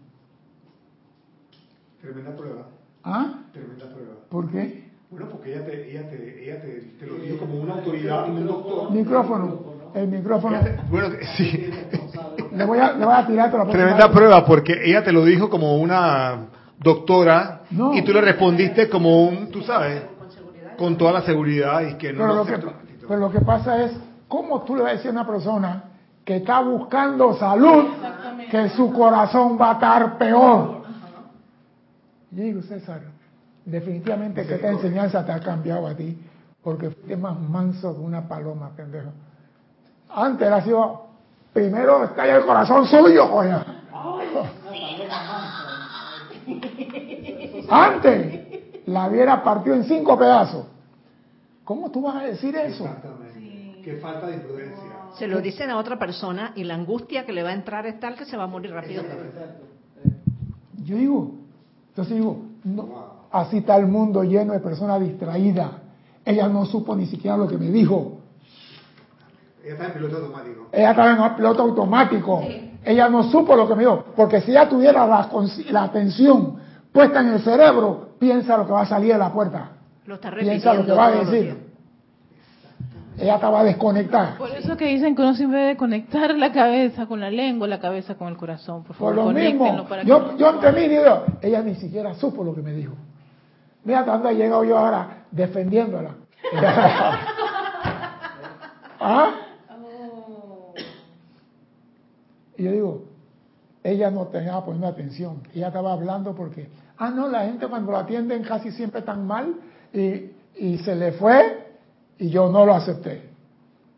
[2.01, 2.67] Tremenda prueba.
[3.03, 3.33] ¿Ah?
[3.53, 4.13] Tremenda prueba.
[4.29, 4.89] ¿Por qué?
[5.09, 6.67] Bueno, porque ella te, ella te, ella te,
[6.99, 8.91] te lo dijo como una autoridad, como un doctor.
[8.91, 9.59] Micrófono.
[9.93, 10.59] El micrófono.
[10.61, 11.69] Te- bueno, sí.
[12.53, 15.49] Le voy a, le voy a tirar otra Tremenda prueba, porque ella te lo dijo
[15.49, 16.47] como una
[16.79, 17.93] doctora No.
[17.93, 20.01] y tú le respondiste como un, tú sabes,
[20.77, 22.57] con toda la seguridad y que no Pero no lo que,
[23.07, 23.91] pero lo que pasa es,
[24.27, 25.83] ¿cómo tú le vas a decir a una persona
[26.23, 27.85] que está buscando salud
[28.49, 30.81] que su corazón va a estar peor?
[32.31, 33.01] Yo digo, César,
[33.65, 36.17] definitivamente que esta enseñanza te ha cambiado a ti,
[36.63, 39.11] porque fuiste más manso que una paloma, pendejo.
[40.09, 41.07] Antes era sido,
[41.53, 43.63] primero está el corazón suyo, coño.
[47.69, 50.65] Antes la hubiera partido en cinco pedazos.
[51.63, 52.85] ¿Cómo tú vas a decir eso?
[52.85, 53.81] Exactamente.
[53.83, 54.90] Qué falta de imprudencia.
[55.17, 57.99] Se lo dicen a otra persona y la angustia que le va a entrar es
[57.99, 59.03] tal que se va a morir rápido.
[60.83, 61.31] Yo digo,
[61.89, 65.69] entonces digo, no, así está el mundo lleno de personas distraídas.
[66.25, 68.19] Ella no supo ni siquiera lo que me dijo.
[69.63, 70.67] Ella está en piloto automático.
[70.71, 72.41] Ella estaba en piloto automático.
[72.83, 74.05] Ella no supo lo que me dijo.
[74.15, 75.29] Porque si ella tuviera la,
[75.69, 76.55] la atención
[76.91, 79.71] puesta en el cerebro, piensa lo que va a salir de la puerta.
[80.05, 81.70] Lo está Piensa lo que va a decir.
[83.19, 84.37] Ella estaba desconectada.
[84.37, 87.79] Por eso que dicen que uno siempre debe conectar la cabeza con la lengua, la
[87.79, 88.83] cabeza con el corazón.
[88.83, 92.43] Por Por favor, lo mismo, para yo, yo entre mí digo, ella ni siquiera supo
[92.43, 92.93] lo que me dijo.
[93.83, 96.15] Mira dónde he llegado yo ahora defendiéndola.
[98.99, 99.31] ¿Ah?
[102.57, 103.03] Y yo digo,
[103.83, 105.41] ella no tenía poniendo atención.
[105.53, 109.55] Ella estaba hablando porque, ah, no, la gente cuando la atienden casi siempre tan mal
[109.93, 111.70] y, y se le fue
[112.21, 113.31] y yo no lo acepté.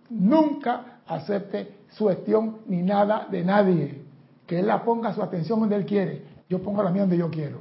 [0.10, 4.02] Nunca acepte su gestión ni nada de nadie.
[4.48, 6.24] Que él la ponga su atención donde él quiere.
[6.48, 7.60] Yo pongo la mía donde yo quiero.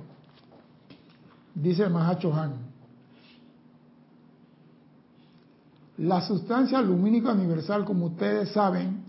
[1.53, 2.53] Dice el Mahacho Han.
[5.99, 9.03] La sustancia lumínica universal, como ustedes saben,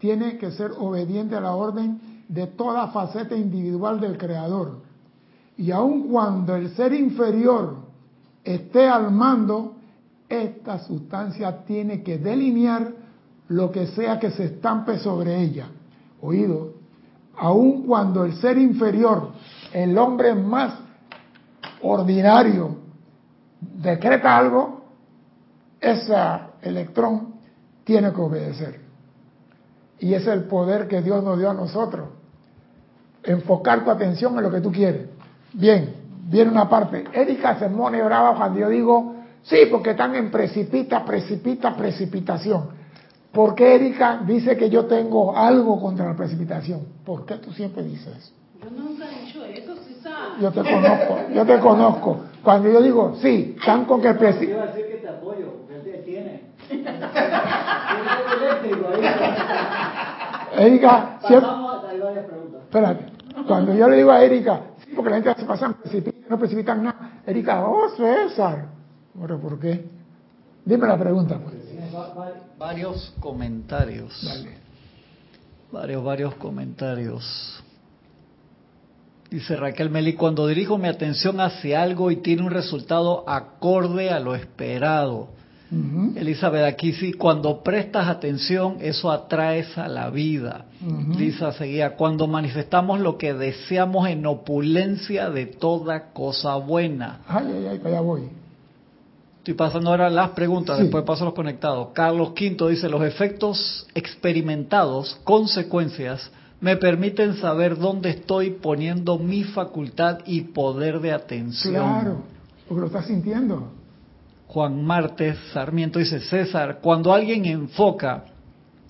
[0.00, 4.82] tiene que ser obediente a la orden de toda faceta individual del Creador.
[5.56, 7.76] Y aun cuando el ser inferior
[8.42, 9.75] esté al mando,
[10.28, 12.92] esta sustancia tiene que delinear
[13.48, 15.68] lo que sea que se estampe sobre ella.
[16.20, 16.74] Oído,
[17.36, 19.32] aun cuando el ser inferior,
[19.72, 20.74] el hombre más
[21.82, 22.76] ordinario,
[23.60, 24.84] decreta algo,
[25.80, 26.14] ese
[26.62, 27.34] electrón
[27.84, 28.80] tiene que obedecer.
[29.98, 32.08] Y es el poder que Dios nos dio a nosotros.
[33.22, 35.08] Enfocar tu atención en lo que tú quieres.
[35.52, 35.94] Bien,
[36.28, 37.04] viene una parte.
[37.12, 39.15] Erika se pone brava cuando yo digo,
[39.48, 42.68] sí, porque están en precipita, precipita, precipitación.
[43.32, 46.80] ¿Por qué Erika dice que yo tengo algo contra la precipitación?
[47.04, 48.32] ¿Por qué tú siempre dices eso?
[48.62, 50.14] Yo nunca he dicho eso, César.
[50.40, 52.20] Yo te conozco, yo te conozco.
[52.42, 55.08] Cuando yo digo, sí, están con que el Te preci- iba a decir que te
[55.08, 56.40] apoyo, porque él tiene.
[56.68, 57.00] Tiene.
[60.58, 61.50] Erika, siempre,
[62.64, 63.06] espérate,
[63.46, 66.38] cuando yo le digo a Erika, sí, porque la gente se pasa en precipita, no
[66.38, 67.20] precipitan nada.
[67.26, 68.75] Erika, oh César.
[69.18, 69.84] ¿Por qué?
[70.64, 71.54] Dime la pregunta, pues.
[72.58, 74.12] Varios comentarios.
[74.24, 74.58] Dale.
[75.72, 77.62] Varios, varios comentarios.
[79.30, 84.20] Dice Raquel Meli, cuando dirijo mi atención hacia algo y tiene un resultado acorde a
[84.20, 85.28] lo esperado.
[86.14, 90.66] Elizabeth, aquí sí, cuando prestas atención, eso atraes a la vida.
[90.80, 91.18] Ujú.
[91.18, 97.18] Lisa seguía, cuando manifestamos lo que deseamos en opulencia de toda cosa buena.
[97.26, 98.28] Ay, ay, ay, para allá voy.
[99.46, 100.82] Estoy pasando ahora las preguntas, Sí.
[100.82, 101.90] después paso a los conectados.
[101.92, 110.18] Carlos Quinto dice, los efectos experimentados, consecuencias, me permiten saber dónde estoy poniendo mi facultad
[110.26, 111.74] y poder de atención.
[111.74, 112.22] Claro,
[112.66, 113.70] porque lo estás sintiendo.
[114.48, 118.24] Juan Martes Sarmiento dice, César, cuando alguien enfoca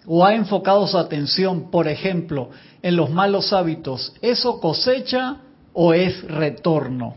[0.06, 2.48] o ha enfocado su atención, por ejemplo,
[2.80, 5.36] en los malos hábitos, ¿eso cosecha
[5.74, 7.14] o es retorno?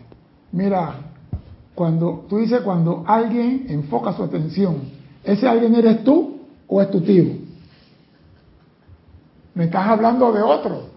[0.52, 1.09] Mira,
[1.80, 4.82] cuando tú dices cuando alguien enfoca su atención,
[5.24, 7.24] ¿ese alguien eres tú o es tu tío?
[9.54, 10.90] Me estás hablando de otro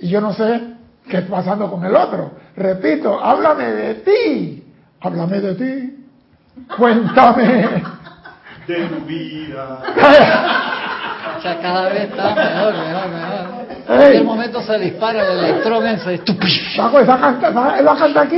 [0.00, 0.60] y yo no sé
[1.08, 2.32] qué está pasando con el otro.
[2.56, 4.64] Repito, háblame de ti,
[5.00, 6.04] háblame de ti,
[6.76, 7.68] cuéntame.
[8.66, 9.80] De tu vida.
[11.38, 13.68] O sea, cada vez está mejor, mejor, mejor.
[13.70, 16.20] En cualquier momento se dispara el electrón ese.
[16.74, 18.36] Saco esa canta, esa- canta aquí.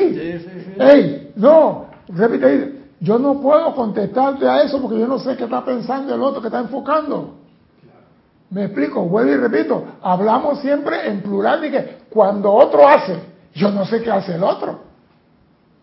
[0.78, 5.64] Ey, no, repite, yo no puedo contestarte a eso porque yo no sé qué está
[5.64, 7.36] pensando el otro que está enfocando.
[8.50, 13.18] Me explico, vuelvo y repito, hablamos siempre en plural de que cuando otro hace,
[13.54, 14.80] yo no sé qué hace el otro.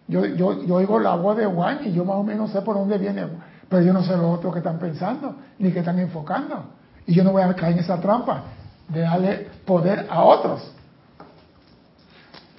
[0.08, 2.76] Yo, yo, yo oigo la voz de Juan y yo más o menos sé por
[2.76, 3.26] dónde viene,
[3.68, 6.66] pero yo no sé lo otro que están pensando, ni que están enfocando.
[7.06, 8.44] Y yo no voy a caer en esa trampa
[8.90, 10.72] de darle poder a otros.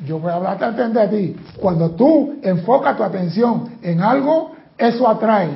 [0.04, 1.36] Yo voy a hablarte antes de ti.
[1.58, 5.50] Cuando tú enfocas tu atención en algo, eso atrae.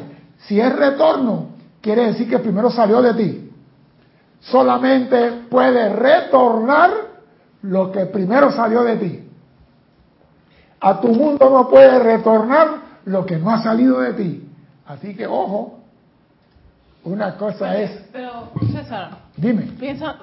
[0.46, 1.46] Si es retorno,
[1.80, 3.50] quiere decir que primero salió de ti.
[4.40, 6.90] Solamente puede retornar
[7.62, 9.28] lo que primero salió de ti.
[10.80, 14.48] A tu mundo no puede retornar lo que no ha salido de ti.
[14.86, 15.78] Así que ojo,
[17.04, 17.90] una cosa es...
[18.12, 19.62] Pero, César, Dime.
[19.78, 20.16] piensa,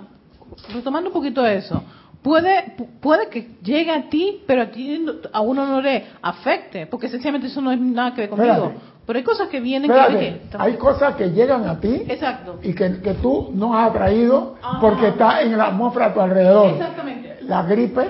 [0.74, 1.82] retomando un poquito eso,
[2.22, 7.08] puede, puede que llegue a ti, pero a ti a uno no le afecte, porque
[7.10, 8.52] sencillamente eso no es nada que ver conmigo.
[8.54, 8.80] Espérate.
[9.06, 12.04] Pero hay cosas que vienen que, Espérate, oye, está- hay cosas que llegan a ti
[12.08, 12.60] Exacto.
[12.62, 14.80] y que, que tú no has atraído Ajá.
[14.80, 16.74] porque está en la atmósfera a tu alrededor.
[16.74, 17.38] Exactamente.
[17.42, 18.08] La gripe,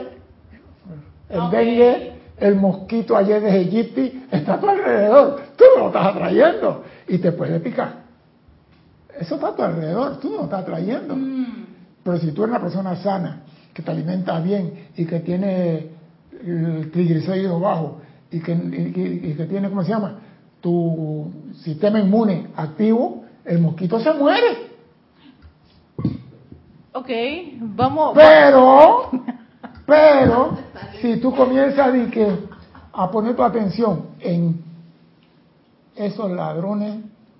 [1.29, 5.41] el dengue, el mosquito ayer de Egipti, está a tu alrededor.
[5.55, 7.99] Tú no lo estás atrayendo y te puede picar.
[9.17, 11.15] Eso está a tu alrededor, tú no lo estás atrayendo.
[11.15, 11.65] Mm.
[12.03, 13.43] Pero si tú eres una persona sana,
[13.79, 15.87] que te alimentas bien y que tiene
[16.45, 20.15] el triglicérido bajo y que, y que- y que tiene, ¿cómo se llama?
[20.59, 21.31] Tu
[21.63, 24.69] sistema inmune activo, el mosquito se muere.
[26.93, 27.09] Ok,
[27.61, 28.11] vamos.
[28.15, 29.09] Pero,
[29.85, 30.57] pero,
[30.99, 32.27] si tú comienzas de que,
[32.91, 34.61] a poner tu atención en
[35.95, 36.97] esos ladrones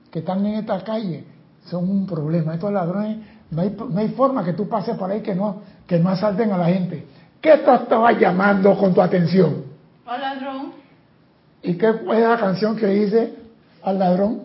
[0.10, 1.26] que están en esta calle,
[1.66, 2.54] son un problema.
[2.54, 3.18] Estos ladrones,
[3.52, 5.58] no hay, no hay forma que tú pases por ahí que no,
[5.90, 7.04] que no asalten a la gente.
[7.42, 9.64] ¿Qué tú estabas llamando con tu atención?
[10.06, 10.74] Al ladrón.
[11.64, 13.34] ¿Y qué es la canción que dice
[13.84, 14.44] al ladrón?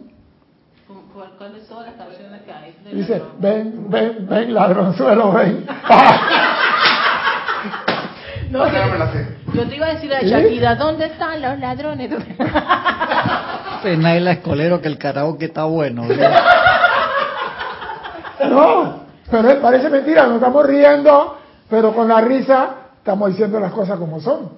[1.13, 2.75] ¿Cuál- ¿Cuáles son las canciones que hay?
[2.93, 3.31] Dice, ladrón?
[3.41, 5.67] ven, ven, ven, ladronzuelo, ven.
[8.51, 10.27] No, que- yo te iba a decir a ¿Sí?
[10.29, 12.09] Shakira, ¿dónde están los ladrones?
[13.99, 16.07] Naila Escolero que el karaoke está bueno.
[16.07, 16.41] ¿verdad?
[18.49, 21.37] No, pero es- parece mentira, nos estamos riendo,
[21.69, 24.51] pero con la risa estamos diciendo las cosas como son.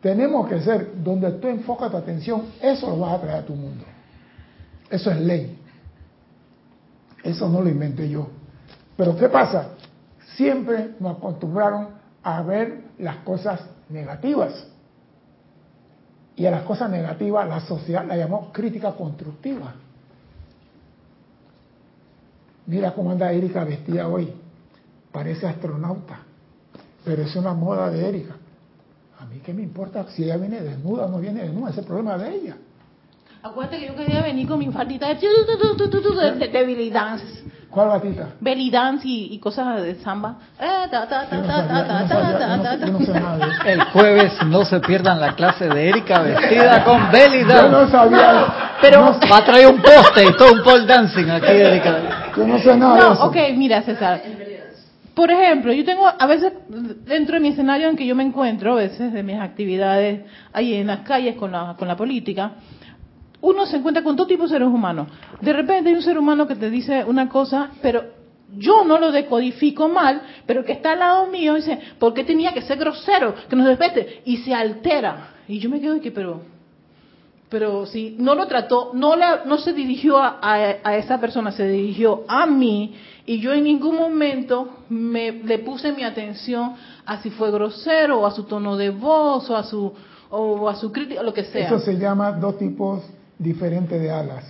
[0.00, 3.54] Tenemos que ser, donde tú enfocas tu atención, eso lo vas a traer a tu
[3.54, 3.84] mundo.
[4.88, 5.58] Eso es ley.
[7.24, 8.28] Eso no lo inventé yo.
[8.96, 9.70] Pero ¿qué pasa?
[10.36, 11.88] Siempre nos acostumbraron
[12.22, 14.68] a ver las cosas negativas.
[16.36, 19.74] Y a las cosas negativas la sociedad la llamó crítica constructiva.
[22.66, 24.32] Mira cómo anda Erika vestida hoy.
[25.12, 26.18] Parece astronauta.
[27.04, 28.34] Pero es una moda de Erika.
[29.20, 31.70] A mí qué me importa si ella viene desnuda o no viene desnuda.
[31.70, 32.56] Ese es el problema de ella.
[33.42, 37.24] Acuérdate que yo quería venir con mi faldita de, de, de, de belly dance.
[37.70, 38.28] ¿Cuál batita?
[38.40, 40.36] Belly dance y, y cosas de samba.
[40.58, 41.04] Yo yo
[42.86, 43.46] yo yo.
[43.66, 47.70] El jueves no se pierdan la clase de Erika vestida con belly Yo dance.
[47.70, 48.65] no sabía.
[48.80, 52.32] Pero- no- Va a traer un poste y todo un pole dancing aquí, Erika.
[52.36, 53.24] yo no sé nada de No, eso.
[53.26, 54.22] ok, mira César.
[55.14, 56.52] Por ejemplo, yo tengo a veces
[57.06, 60.20] dentro de mi escenario en que yo me encuentro, a veces de mis actividades
[60.52, 62.52] ahí en las calles con la, con la política,
[63.40, 65.08] uno se encuentra con todo tipo de seres humanos.
[65.40, 68.04] De repente hay un ser humano que te dice una cosa, pero
[68.58, 72.52] yo no lo decodifico mal, pero que está al lado mío dice, ¿por qué tenía
[72.52, 73.34] que ser grosero?
[73.48, 74.20] Que nos respete.
[74.26, 75.30] Y se altera.
[75.48, 76.42] Y yo me quedo aquí, pero
[77.48, 81.52] pero si no lo trató, no, la- no se dirigió a, a- a esa persona,
[81.52, 87.18] se dirigió a mí y yo en ningún momento me, le puse mi atención a
[87.22, 89.92] si fue grosero o a su tono de voz o a su,
[90.30, 91.66] o a su crítica, lo que sea.
[91.66, 93.02] Eso se llama dos tipos
[93.38, 94.44] diferentes de alas.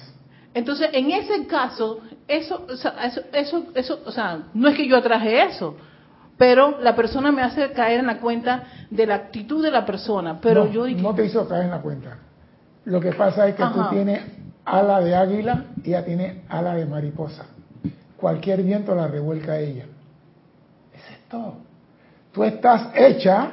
[0.54, 4.88] Entonces, en ese caso, eso, o sea, eso, eso, eso, o sea, no es que
[4.88, 5.76] yo atraje eso,
[6.38, 10.38] pero la persona me hace caer en la cuenta de la actitud de la persona.
[10.40, 12.18] Pero no, yo dije, no te hizo caer en la cuenta.
[12.86, 13.74] Lo que pasa es que Ajá.
[13.74, 14.22] tú tienes
[14.64, 17.46] ala de águila y ella tiene ala de mariposa.
[18.16, 19.84] Cualquier viento la revuelca a ella.
[20.94, 21.54] Eso es todo.
[22.32, 23.50] Tú estás hecha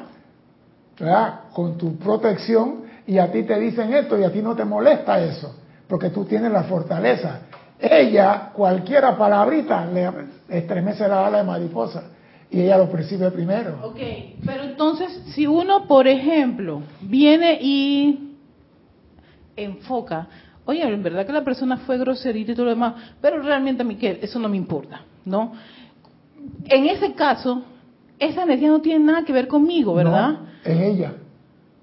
[1.00, 1.42] ¿verdad?
[1.52, 5.20] con tu protección y a ti te dicen esto y a ti no te molesta
[5.20, 5.56] eso,
[5.88, 7.42] porque tú tienes la fortaleza.
[7.80, 10.10] Ella, cualquiera palabrita, le
[10.48, 12.04] estremece la ala de mariposa
[12.52, 13.80] y ella lo percibe primero.
[13.84, 14.00] Ok,
[14.46, 18.33] pero entonces, si uno, por ejemplo, viene y
[19.56, 20.28] enfoca,
[20.66, 23.86] oye, en verdad que la persona fue groserita y todo lo demás, pero realmente a
[23.86, 25.54] mí que eso no me importa, ¿no?
[26.66, 27.64] En ese caso,
[28.20, 30.32] esa energía no tiene nada que ver conmigo, ¿verdad?
[30.32, 31.14] No, es ella.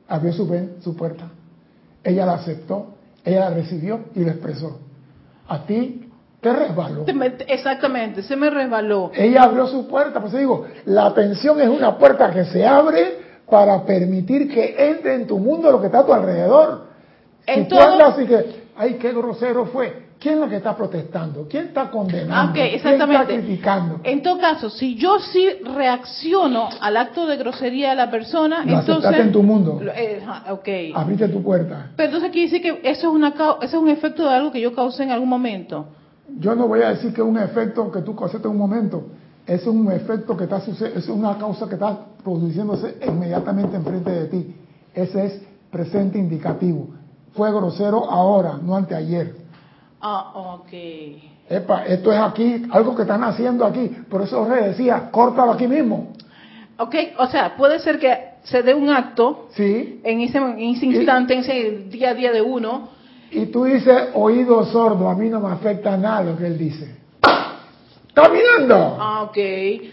[0.09, 1.31] Abrió su, su puerta.
[2.03, 2.95] Ella la aceptó,
[3.25, 4.81] ella la recibió y la expresó.
[5.49, 6.09] A ti
[6.41, 7.05] te resbaló.
[7.49, 9.11] Exactamente, se me resbaló.
[9.15, 13.19] Ella abrió su puerta, pues digo, la atención es una puerta que se abre
[13.49, 16.90] para permitir que entre en tu mundo lo que está a tu alrededor.
[17.47, 18.45] En si tú todo- andas así que,
[18.77, 20.11] ay, qué grosero fue.
[20.21, 21.47] ¿Quién es lo que está protestando?
[21.49, 22.53] ¿Quién está condenando?
[22.53, 24.01] ¿Quién está criticando?
[24.05, 28.81] En todo caso, si yo sí reacciono al acto de grosería de la persona, Lo
[28.81, 29.17] entonces...
[29.19, 29.81] en tu mundo.
[29.83, 30.69] Eh, ajá, ok.
[30.95, 31.93] Abriste tu puerta.
[31.97, 34.61] Pero entonces quiere decir que eso es, una, eso es un efecto de algo que
[34.61, 35.87] yo causé en algún momento.
[36.39, 39.07] Yo no voy a decir que es un efecto que tú causaste en un momento.
[39.47, 44.27] Es un efecto que está sucediendo, es una causa que está produciéndose inmediatamente enfrente de
[44.27, 44.55] ti.
[44.95, 46.89] Ese es presente indicativo.
[47.35, 49.35] Fue grosero ahora, no anteayer.
[50.01, 50.73] Ah, ok.
[51.49, 53.89] Epa, esto es aquí, algo que están haciendo aquí.
[54.09, 56.13] Por eso Jorge decía, córtalo aquí mismo.
[56.79, 60.01] Ok, o sea, puede ser que se dé un acto ¿Sí?
[60.03, 62.89] en ese, en ese instante, en ese día a día de uno,
[63.31, 66.97] Y tú dices, oído sordo, a mí no me afecta nada lo que él dice.
[68.09, 68.97] ¿Está mirando?
[68.99, 69.39] Ah, ok.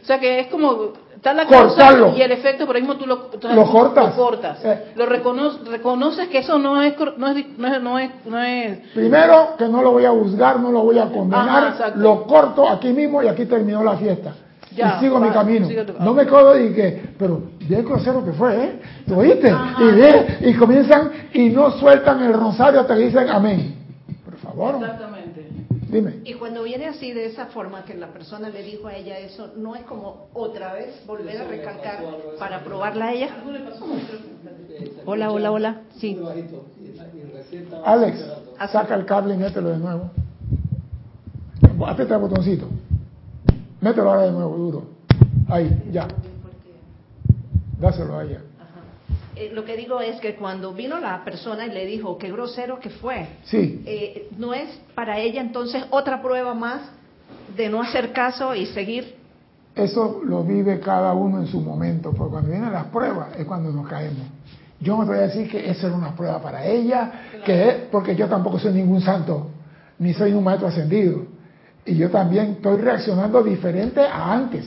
[0.02, 2.14] O sea que es como está la Cortarlo.
[2.16, 4.16] y el efecto, pero mismo tú lo, tú- Lo cortas.
[4.18, 4.64] Lo, cortas.
[4.64, 4.94] Eh.
[4.96, 8.78] Lo recono- reconoces que eso no es, no es, no es, no es, no es-
[8.94, 12.00] Primero, que no lo voy a juzgar, no lo voy a condenar, Ajá, exacto.
[12.00, 14.34] lo corto aquí mismo y aquí terminó la fiesta.
[14.76, 15.68] Ya, y sigo mi camino.
[16.02, 18.82] No me quedo y que, pero bien grosero que fue, ¿eh?
[19.08, 19.52] ¿Tú oíste?
[19.80, 23.76] Y, ve, y comienzan y no sueltan el rosario hasta que dicen amén.
[24.24, 25.07] Por favor, Exactamente.
[25.90, 26.22] Dime.
[26.24, 29.54] Y cuando viene así de esa forma que la persona le dijo a ella eso,
[29.56, 32.04] no es como otra vez volver a recalcar
[32.40, 33.30] para probarla a ella.
[35.06, 35.82] Hola, hola, hola.
[35.98, 36.18] Sí.
[37.84, 38.26] Alex,
[38.72, 40.12] saca el cable y mételo de nuevo.
[41.86, 42.68] Aprieta el botoncito.
[43.82, 44.84] Mételo ahora de nuevo, duro.
[45.48, 46.08] Ahí, ya.
[47.80, 48.42] Dáselo a ella.
[49.40, 52.80] Eh, lo que digo es que cuando vino la persona y le dijo qué grosero
[52.80, 56.82] que fue, Sí, eh, no es para ella entonces otra prueba más
[57.56, 59.16] de no hacer caso y seguir.
[59.76, 63.72] eso lo vive cada uno en su momento, porque cuando vienen las pruebas es cuando
[63.72, 64.26] nos caemos.
[64.80, 67.12] Yo no te voy a decir que esa era una prueba para ella,
[67.46, 69.52] que es, porque yo tampoco soy ningún santo,
[70.00, 71.26] ni soy un maestro ascendido.
[71.86, 74.66] Y yo también estoy reaccionando diferente a antes.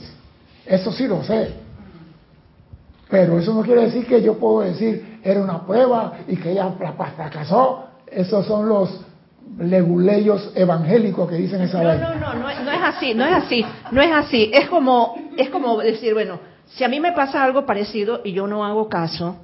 [0.65, 1.60] Eso sí lo sé.
[3.11, 6.69] Pero eso no quiere decir que yo puedo decir era una prueba y que ella
[6.77, 7.83] fra- fracasó.
[8.07, 9.01] Esos son los
[9.59, 12.15] leguleyos evangélicos que dicen esa No, vaina.
[12.15, 14.49] no, no, no, no es así, no es así, no es así.
[14.53, 18.47] Es como, es como decir, bueno, si a mí me pasa algo parecido y yo
[18.47, 19.35] no hago caso,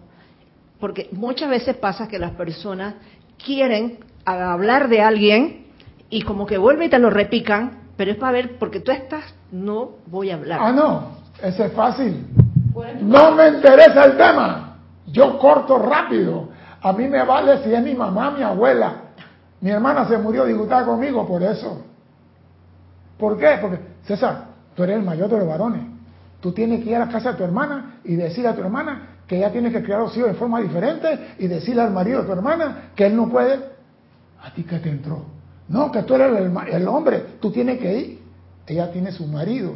[0.80, 2.96] porque muchas veces pasa que las personas
[3.44, 5.66] quieren hablar de alguien
[6.10, 9.24] y como que vuelven y te lo repican, pero es para ver, porque tú estás,
[9.52, 10.60] no voy a hablar.
[10.62, 11.10] Ah, no,
[11.44, 12.26] ese es fácil.
[13.02, 14.78] No me interesa el tema.
[15.08, 16.50] Yo corto rápido.
[16.82, 18.94] A mí me vale si es mi mamá, mi abuela.
[19.62, 21.84] Mi hermana se murió disgustada conmigo por eso.
[23.18, 23.58] ¿Por qué?
[23.60, 25.82] Porque, César, tú eres el mayor de los varones.
[26.40, 29.22] Tú tienes que ir a la casa de tu hermana y decirle a tu hermana
[29.26, 32.22] que ella tiene que criar a los hijos de forma diferente y decirle al marido
[32.22, 33.60] de tu hermana que él no puede.
[34.44, 35.26] ¿A ti qué te entró?
[35.68, 38.22] No, que tú eres el, el hombre, tú tienes que ir.
[38.68, 39.74] Ella tiene su marido,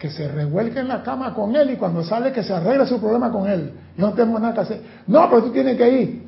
[0.00, 2.98] que se revuelque en la cama con él y cuando sale que se arregle su
[2.98, 3.74] problema con él.
[3.98, 4.82] Yo no tengo nada que hacer.
[5.06, 6.26] No, pero tú tienes que ir.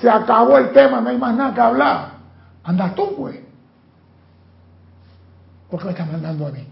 [0.00, 2.08] Se acabó el tema, no hay más nada que hablar.
[2.64, 3.38] Anda tú, pues.
[5.70, 6.66] ¿Por qué me estás mandando a mí?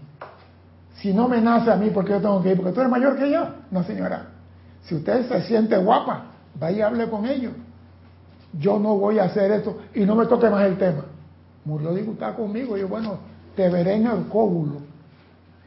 [0.95, 2.57] Si no me nace a mí, ¿por qué yo tengo que ir?
[2.57, 3.47] Porque tú eres mayor que yo.
[3.71, 4.25] No, señora.
[4.81, 6.25] Si usted se siente guapa,
[6.59, 7.53] vaya y hable con ellos.
[8.51, 11.05] Yo no voy a hacer esto y no me toque más el tema.
[11.63, 12.75] Murió disgustada conmigo.
[12.75, 13.19] Yo, bueno,
[13.55, 14.88] te veré en el cóbulo.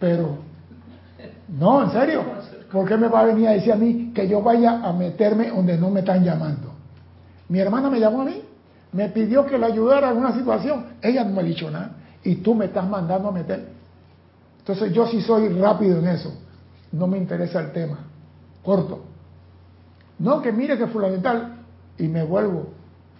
[0.02, 0.38] Pero,
[1.46, 2.24] no, en serio.
[2.72, 5.50] ¿Por qué me va a venir a decir a mí que yo vaya a meterme
[5.50, 6.72] donde no me están llamando?
[7.48, 8.42] Mi hermana me llamó a mí,
[8.90, 10.86] me pidió que le ayudara en una situación.
[11.00, 11.92] Ella no me ha dicho nada.
[12.24, 13.68] Y tú me estás mandando a meter.
[14.58, 16.34] Entonces yo sí soy rápido en eso.
[16.90, 17.98] No me interesa el tema.
[18.64, 19.04] Corto.
[20.18, 21.58] No, que mire que fundamental.
[21.96, 22.70] Y me vuelvo.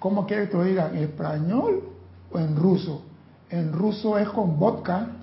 [0.01, 0.91] ¿Cómo quieres que te lo diga?
[0.93, 1.85] ¿En español
[2.33, 3.03] o en ruso?
[3.51, 5.22] En ruso es con vodka.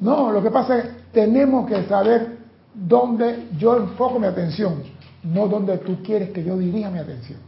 [0.00, 2.38] No, lo que pasa es que tenemos que saber
[2.74, 4.82] dónde yo enfoco mi atención,
[5.22, 7.38] no donde tú quieres que yo dirija mi atención.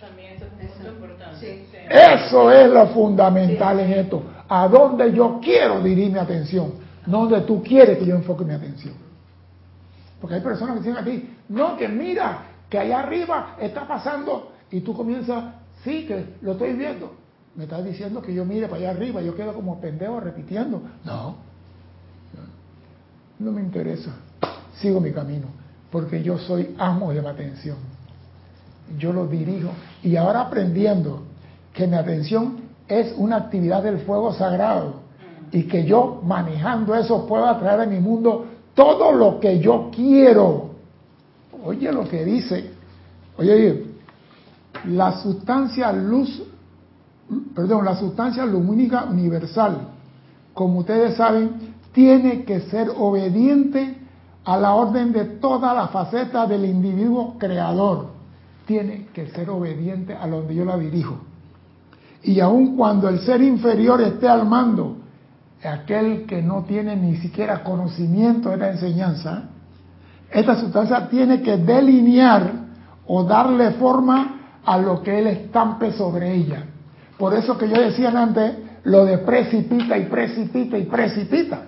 [0.00, 1.38] También eso es muy importante.
[1.38, 1.66] Sí.
[1.88, 4.22] Eso es lo fundamental en esto.
[4.48, 6.74] A dónde yo quiero dirigir mi atención,
[7.06, 8.94] no donde tú quieres que yo enfoque mi atención.
[10.20, 12.38] Porque hay personas que dicen a ti, no, que mira,
[12.70, 15.54] que allá arriba está pasando, y tú comienzas,
[15.84, 17.14] sí, que lo estoy viendo.
[17.54, 20.82] Me estás diciendo que yo mire para allá arriba, yo quedo como pendejo repitiendo.
[21.04, 21.36] No,
[23.38, 24.10] no me interesa.
[24.80, 25.46] Sigo mi camino,
[25.90, 27.76] porque yo soy amo de mi atención
[28.98, 29.70] yo lo dirijo
[30.02, 31.22] y ahora aprendiendo
[31.72, 35.02] que mi atención es una actividad del fuego sagrado
[35.50, 40.70] y que yo manejando eso puedo atraer a mi mundo todo lo que yo quiero.
[41.64, 42.70] Oye lo que dice.
[43.36, 43.86] Oye, oye,
[44.84, 46.42] la sustancia luz,
[47.54, 49.88] perdón, la sustancia lumínica universal,
[50.54, 53.98] como ustedes saben, tiene que ser obediente
[54.44, 58.08] a la orden de toda la faceta del individuo creador.
[58.66, 61.18] Tiene que ser obediente a donde yo la dirijo.
[62.22, 64.96] Y aun cuando el ser inferior esté al mando,
[65.64, 69.44] aquel que no tiene ni siquiera conocimiento de la enseñanza,
[70.30, 72.52] esta sustancia tiene que delinear
[73.06, 76.64] o darle forma a lo que él estampe sobre ella.
[77.18, 78.54] Por eso que yo decía antes,
[78.84, 81.66] lo de precipita y precipita y precipita.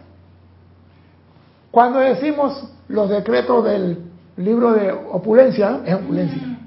[1.70, 3.98] Cuando decimos los decretos del
[4.36, 6.58] libro de opulencia, es opulencia.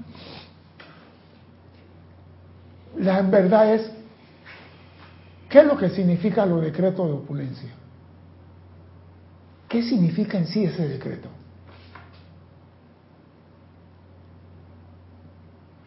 [2.98, 3.92] La verdad es,
[5.50, 7.70] ¿qué es lo que significa los decretos de opulencia?
[9.70, 11.30] ¿Qué significa en sí ese decreto?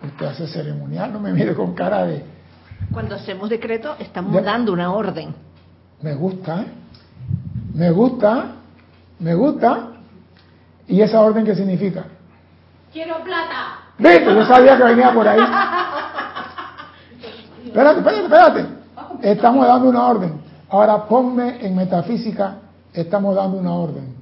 [0.02, 2.24] Usted hace ceremonial, no me mire con cara de...
[2.92, 4.40] Cuando hacemos decreto estamos Ya.
[4.42, 5.34] dando una orden.
[6.00, 6.64] Me gusta,
[7.74, 8.52] me gusta,
[9.18, 9.88] me gusta.
[10.88, 12.04] ¿Y esa orden qué significa?
[12.92, 13.78] Quiero plata.
[13.98, 15.38] Viste, yo sabía que venía por ahí.
[17.66, 18.66] Espérate, espérate, espérate.
[19.22, 20.40] Estamos dando una orden.
[20.70, 22.56] Ahora ponme en metafísica,
[22.92, 24.14] estamos dando una orden.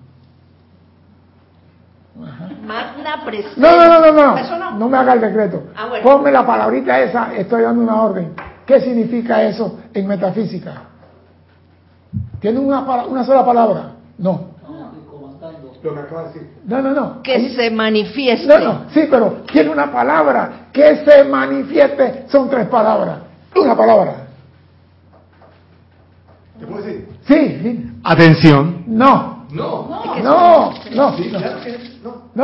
[2.67, 3.53] Magna presencia.
[3.57, 4.71] No, no, no, no, Eso no.
[4.73, 4.79] no.
[4.79, 5.63] No me haga el decreto.
[5.77, 6.05] Ah, bueno.
[6.05, 8.35] Ponme la palabrita esa, estoy dando una orden.
[8.67, 10.83] ¿Qué significa eso en metafísica?
[12.41, 13.93] ¿Tiene una, una sola palabra?
[14.19, 14.57] No.
[15.83, 16.51] Lo que acaba de decir.
[16.67, 17.23] No, no, no.
[17.23, 18.47] Que Ahí- se manifieste.
[18.49, 22.25] No, no, sí, pero tiene una palabra que se manifieste.
[22.29, 23.19] Son tres palabras.
[23.55, 24.15] Una palabra.
[26.59, 27.09] ¿Te puedo decir?
[27.27, 27.93] Sí, sí.
[28.03, 28.83] Atención.
[28.89, 29.47] No.
[29.53, 29.89] No.
[29.89, 30.73] No, no, no.
[30.95, 31.17] No, no,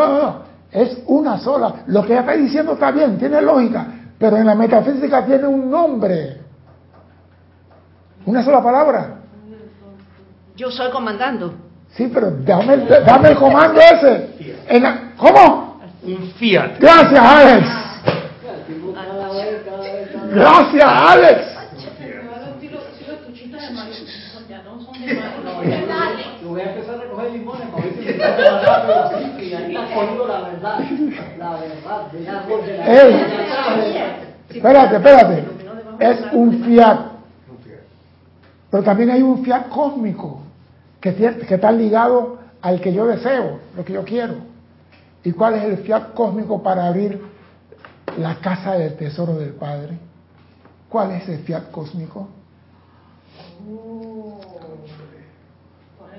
[0.03, 0.42] no.
[0.72, 1.84] Es una sola.
[1.86, 3.86] Lo que ella está diciendo está bien, tiene lógica.
[4.18, 6.40] Pero en la metafísica tiene un nombre.
[8.26, 9.16] Una sola palabra.
[10.57, 11.55] Yo soy comandando.
[11.90, 14.57] Sí, pero dame, el- dame el comando ese.
[14.68, 15.80] En la- ¿Cómo?
[16.03, 16.78] Un fiat.
[16.80, 17.66] Gracias, Alex.
[20.32, 21.40] Gracias, Alex.
[26.42, 27.68] Yo voy a empezar a recoger limones
[34.51, 35.45] Espérate, espérate.
[35.99, 36.99] Es un fiat.
[38.71, 40.43] Pero también hay un fiat cósmico
[41.01, 44.35] que, que está ligado al que yo deseo, lo que yo quiero.
[45.23, 47.21] ¿Y cuál es el fiat cósmico para abrir
[48.19, 49.99] la casa del tesoro del Padre?
[50.89, 52.29] ¿Cuál es el fiat cósmico?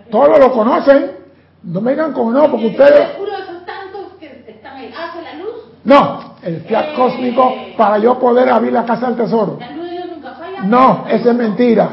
[0.09, 1.24] Todos lo conocen.
[1.65, 3.11] No me digan con no, porque ustedes...
[3.11, 4.93] Seguro esos tantos que están ahí.
[4.95, 5.55] ¿Hace la luz?
[5.83, 9.57] No, el fiat cósmico para yo poder abrir la casa del tesoro.
[9.59, 10.61] La luz de Dios nunca falla.
[10.63, 11.89] No, eso es mentira.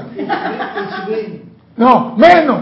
[1.76, 2.60] No, menos.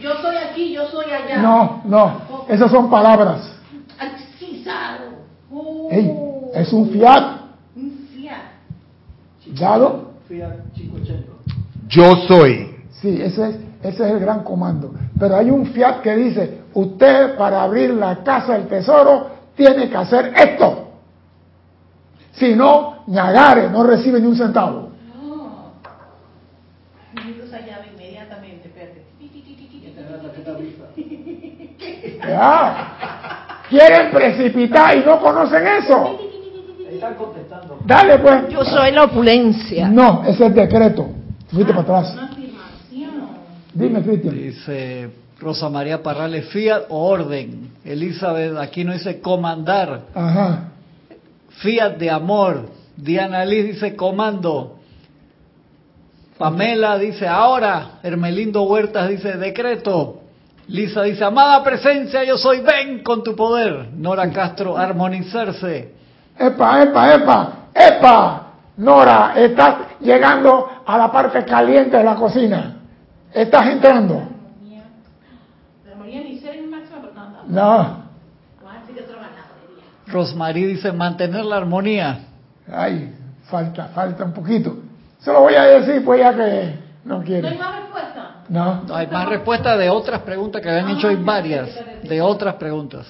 [0.00, 1.38] Yo soy aquí, yo soy allá.
[1.38, 2.20] No, no.
[2.48, 3.50] Esas son palabras.
[4.62, 5.04] Saro.
[5.52, 6.10] Oh, Ey,
[6.54, 7.40] es un fiat
[7.76, 9.58] Un fiat.
[9.58, 10.12] dado.
[10.26, 11.32] Fiat 580.
[11.88, 12.76] Yo soy.
[13.02, 14.94] Sí, ese es, ese es el gran comando.
[15.18, 19.96] Pero hay un fiat que dice, usted para abrir la casa del tesoro tiene que
[19.96, 20.88] hacer esto.
[22.32, 24.88] Si no, ñagare, no recibe ni un centavo.
[25.22, 25.74] No.
[27.44, 28.72] Esa llave inmediatamente.
[32.26, 32.96] Ya.
[33.68, 36.18] Quieren precipitar y no conocen eso.
[36.90, 37.78] Están contestando.
[37.84, 38.48] Dale pues.
[38.48, 39.88] Yo soy la opulencia.
[39.88, 41.06] No, ese es el decreto.
[41.48, 42.33] Fuiste para atrás.
[43.74, 44.34] Dime, Cristian.
[44.34, 45.10] Dice
[45.40, 47.72] Rosa María Parrales, fiat o orden.
[47.84, 50.02] Elizabeth aquí no dice comandar.
[50.14, 50.68] Ajá.
[51.60, 52.70] Fiat de amor.
[52.96, 54.78] Diana Liz dice comando.
[56.38, 57.98] Pamela dice ahora.
[58.02, 60.20] Hermelindo Huertas dice decreto.
[60.68, 63.88] Lisa dice amada presencia, yo soy ven con tu poder.
[63.92, 65.92] Nora Castro armonizarse.
[66.38, 68.40] Epa, epa, epa, epa.
[68.78, 72.73] Nora, estás llegando a la parte caliente de la cocina.
[73.34, 74.14] Estás entrando.
[74.14, 74.84] Armonía.
[75.90, 76.20] Armonía.
[77.48, 77.64] No.
[77.66, 79.84] Vamos a decir que otro ganadería.
[80.06, 82.20] Rosmarie dice mantener la armonía.
[82.72, 83.12] Ay,
[83.50, 84.76] falta, falta un poquito.
[85.18, 87.58] Se lo voy a decir, pues ya que no ¿No hay quiere.
[87.58, 88.34] más respuesta?
[88.48, 88.82] No.
[88.86, 91.68] No, hay más respuestas de otras preguntas que habían hecho, hay varias
[92.02, 93.06] de otras preguntas.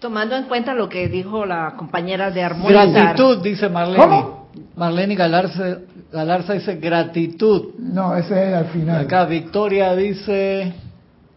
[0.00, 2.88] Tomando en cuenta lo que dijo la compañera de armonizar.
[2.90, 4.04] Gratitud, dice Marlene.
[4.04, 4.48] ¿Cómo?
[4.76, 5.78] Marlene Galarza,
[6.12, 7.74] Galarza dice gratitud.
[7.78, 9.04] No, ese es al final.
[9.04, 10.72] Acá Victoria dice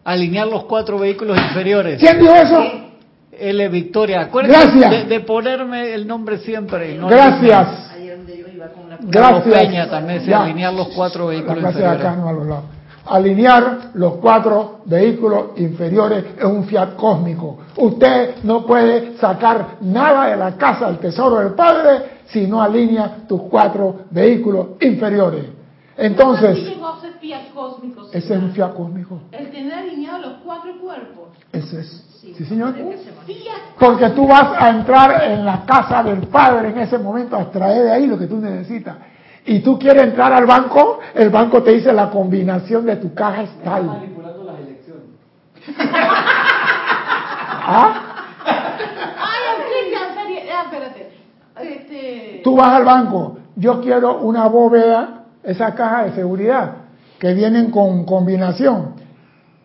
[0.04, 2.00] alinear los cuatro vehículos inferiores.
[2.00, 2.62] ¿Quién dijo eso?
[3.38, 4.90] L Victoria, acuérdense Gracias.
[4.90, 6.96] de, de ponerme el nombre siempre.
[6.96, 7.90] no Gracias.
[9.04, 9.58] Gracias.
[9.58, 10.42] Peña también dice Ya.
[10.42, 12.18] alinear los cuatro La vehículos clase de acá, inferiores.
[12.22, 12.64] no a los lados.
[13.04, 17.58] Alinear los cuatro vehículos inferiores es un fiat cósmico.
[17.76, 23.18] Usted no puede sacar nada de la casa del tesoro del Padre si no alinea
[23.28, 25.44] tus cuatro vehículos inferiores.
[25.96, 29.20] Entonces, ese es un fiat cósmico.
[29.32, 31.28] El tener alineados los cuatro cuerpos.
[31.52, 32.08] Eso es.
[32.20, 32.74] Sí, señor.
[32.78, 32.94] Un
[33.26, 37.42] fiat Porque tú vas a entrar en la casa del Padre en ese momento a
[37.42, 38.96] extraer de ahí lo que tú necesitas.
[39.44, 43.42] Y tú quieres entrar al banco, el banco te dice la combinación de tu caja
[43.42, 43.84] es tal.
[43.86, 45.02] manipulando las elecciones.
[47.64, 47.92] ¿Ah?
[48.44, 51.12] Ay, Cristian, serie- ah, espérate.
[51.60, 56.72] Este, Tú vas al banco, yo quiero una bóveda, esa caja de seguridad,
[57.18, 58.94] que vienen con combinación.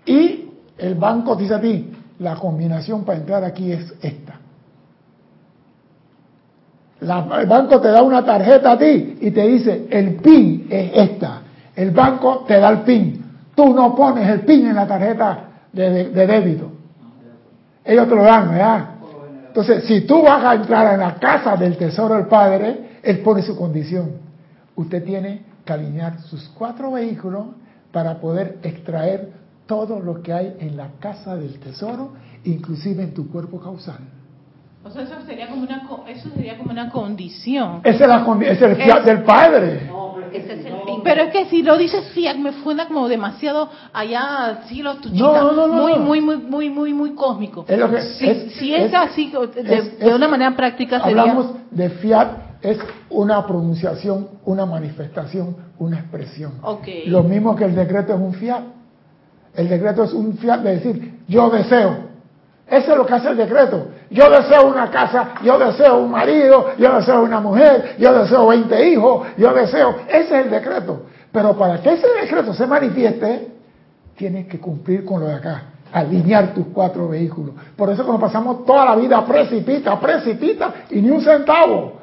[0.06, 4.34] Y el banco dice a ti, la combinación para entrar aquí es esta.
[7.00, 11.42] El banco te da una tarjeta a ti y te dice, el PIN es esta.
[11.76, 13.24] El banco te da el PIN.
[13.56, 15.40] Tú no pones el PIN en la tarjeta
[15.72, 16.72] de- de débito.
[17.86, 18.86] Ellos te lo dan, ¿verdad?
[19.58, 23.42] Entonces, si tú vas a entrar en la casa del tesoro del Padre, Él pone
[23.42, 24.12] su condición.
[24.76, 27.48] Usted tiene que alinear sus cuatro vehículos
[27.92, 29.32] para poder extraer
[29.66, 32.12] todo lo que hay en la casa del tesoro,
[32.44, 33.98] inclusive en tu cuerpo causal.
[34.88, 37.82] O sea, eso sería como una, eso sería como una condición.
[37.84, 39.82] Esa es, la, condi- es el fiat Es- del Padre.
[39.88, 41.02] No, pero es que Ese es si el no- fin.
[41.04, 45.52] Pero es que si lo dices fiat me suena como demasiado allá, siglos tuchita, No,
[45.52, 46.00] no, no, muy, no.
[46.00, 47.66] muy, muy, muy, muy, muy cósmico.
[47.68, 50.56] Es lo que- si, es- si es, es- así, de, es- de es- una manera
[50.56, 51.22] práctica sería...
[51.22, 52.28] Hablamos de fiat,
[52.62, 52.80] es
[53.10, 56.54] una pronunciación, una manifestación, una expresión.
[57.06, 58.62] Lo mismo que el decreto es un fiat.
[59.56, 62.08] El decreto es un fiat de decir, yo deseo.
[62.68, 63.88] Eso es lo que hace el decreto.
[64.10, 68.90] Yo deseo una casa, yo deseo un marido, yo deseo una mujer, yo deseo 20
[68.90, 69.96] hijos, yo deseo.
[70.08, 71.04] Ese es el decreto.
[71.32, 73.48] Pero para que ese decreto se manifieste,
[74.16, 77.56] tienes que cumplir con lo de acá, alinear tus cuatro vehículos.
[77.76, 81.94] Por eso que nos pasamos toda la vida precipita, precipita y ni un centavo.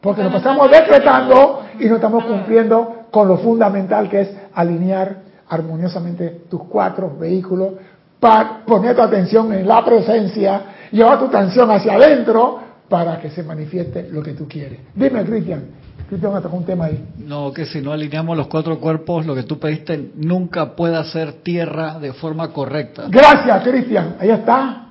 [0.00, 5.16] Porque nos pasamos decretando y no estamos cumpliendo con lo fundamental que es alinear
[5.48, 7.74] armoniosamente tus cuatro vehículos,
[8.18, 13.42] para poner tu atención en la presencia, llevar tu atención hacia adentro para que se
[13.42, 14.80] manifieste lo que tú quieres.
[14.94, 15.64] Dime, Cristian.
[16.08, 17.02] Cristian me un tema ahí.
[17.18, 21.32] No, que si no alineamos los cuatro cuerpos, lo que tú pediste nunca puede hacer
[21.42, 23.04] tierra de forma correcta.
[23.08, 24.16] Gracias, Cristian.
[24.20, 24.88] Ahí está.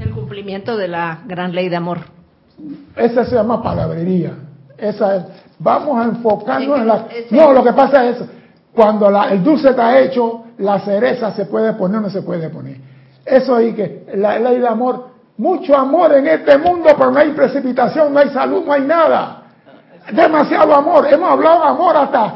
[0.00, 1.98] El cumplimiento de la gran ley de amor.
[2.96, 4.32] Esa se llama palabrería.
[4.76, 5.22] Esa es.
[5.60, 7.06] Vamos a enfocarnos en la.
[7.14, 8.16] ese- No, lo que pasa es
[8.72, 12.48] cuando la- el dulce está hecho, la cereza se puede poner o no se puede
[12.50, 12.76] poner.
[13.24, 15.08] Eso ahí que la ley de amor,
[15.38, 19.42] mucho amor en este mundo, pero no hay precipitación, no hay salud, no hay nada.
[20.12, 21.06] Demasiado amor.
[21.10, 22.34] Hemos hablado de amor hasta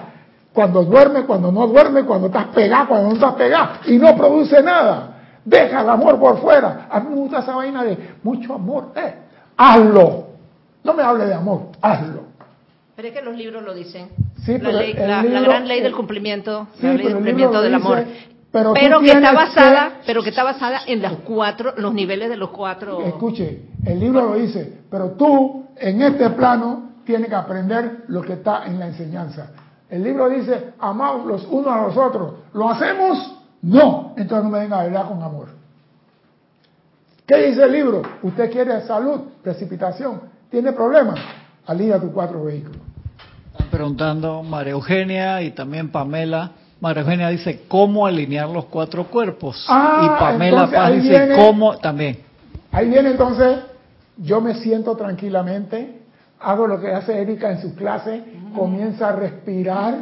[0.52, 4.62] cuando duerme, cuando no duerme, cuando estás pegado, cuando no estás pegado y no produce
[4.62, 5.14] nada.
[5.44, 6.86] Deja el amor por fuera.
[6.90, 8.92] A mí me gusta esa vaina de mucho amor.
[8.96, 9.14] Eh,
[9.56, 10.26] hazlo.
[10.84, 12.22] No me hable de amor, hazlo.
[12.96, 14.08] Pero es que los libros lo dicen.
[14.44, 17.60] Sí, la, ley- la- gran ley el- del cumplimiento, Sí, la ley del el cumplimiento
[17.62, 18.04] del amor.
[18.50, 22.36] Pero que está basada, que- pero que está basada en los cuatro, los niveles de
[22.36, 23.00] los cuatro.
[23.02, 28.34] Escuche, el libro lo dice, pero tú en este plano tienes que aprender lo que
[28.34, 29.50] está en la enseñanza.
[29.90, 32.34] El libro dice, amaos los unos a los otros.
[32.52, 33.34] ¿Lo hacemos?
[33.62, 34.14] No.
[34.16, 35.48] Entonces no me venga a hablar con amor.
[37.26, 38.02] ¿Qué dice el libro?
[38.22, 40.20] Usted quiere salud, precipitación,
[40.50, 41.18] tiene problemas,
[41.66, 42.78] alía tus cuatro vehículos.
[43.52, 46.52] Están preguntando María Eugenia y también Pamela.
[46.80, 49.66] María Eugenia dice cómo alinear los cuatro cuerpos.
[49.68, 52.18] Ah, y Pamela entonces Paz dice viene- cómo también.
[52.70, 53.58] Ahí viene entonces,
[54.16, 56.02] yo me siento tranquilamente,
[56.40, 58.22] hago lo que hace Erika en su clase,
[58.54, 59.94] comienza a respirar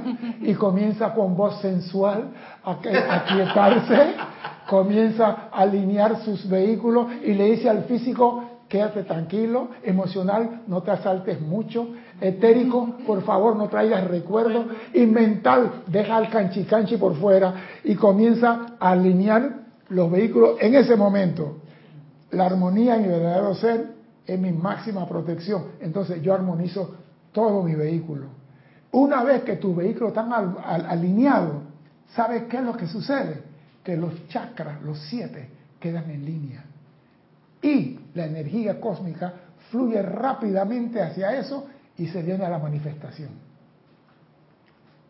[0.42, 2.24] y comienza con voz sensual
[2.64, 4.14] a, que- a quietarse,
[4.68, 10.90] comienza a alinear sus vehículos y le dice al físico, quédate tranquilo, emocional, no te
[10.90, 11.86] asaltes mucho,
[12.20, 17.54] etérico, por favor no traigas recuerdos, y mental, deja el canchi canchi por fuera
[17.84, 21.58] y comienza a alinear los vehículos en ese momento.
[22.30, 23.86] La armonía en mi verdadero ser
[24.26, 25.66] es mi máxima protección.
[25.80, 26.94] Entonces yo armonizo
[27.32, 28.26] todo mi vehículo.
[28.92, 31.62] Una vez que tus vehículos están al- al- alineados,
[32.14, 33.42] ¿sabes qué es lo que sucede?
[33.84, 35.48] Que los chakras, los siete,
[35.78, 36.64] quedan en línea.
[37.62, 39.32] Y la energía cósmica
[39.70, 41.66] fluye rápidamente hacia eso
[41.98, 43.30] y se viene a la manifestación.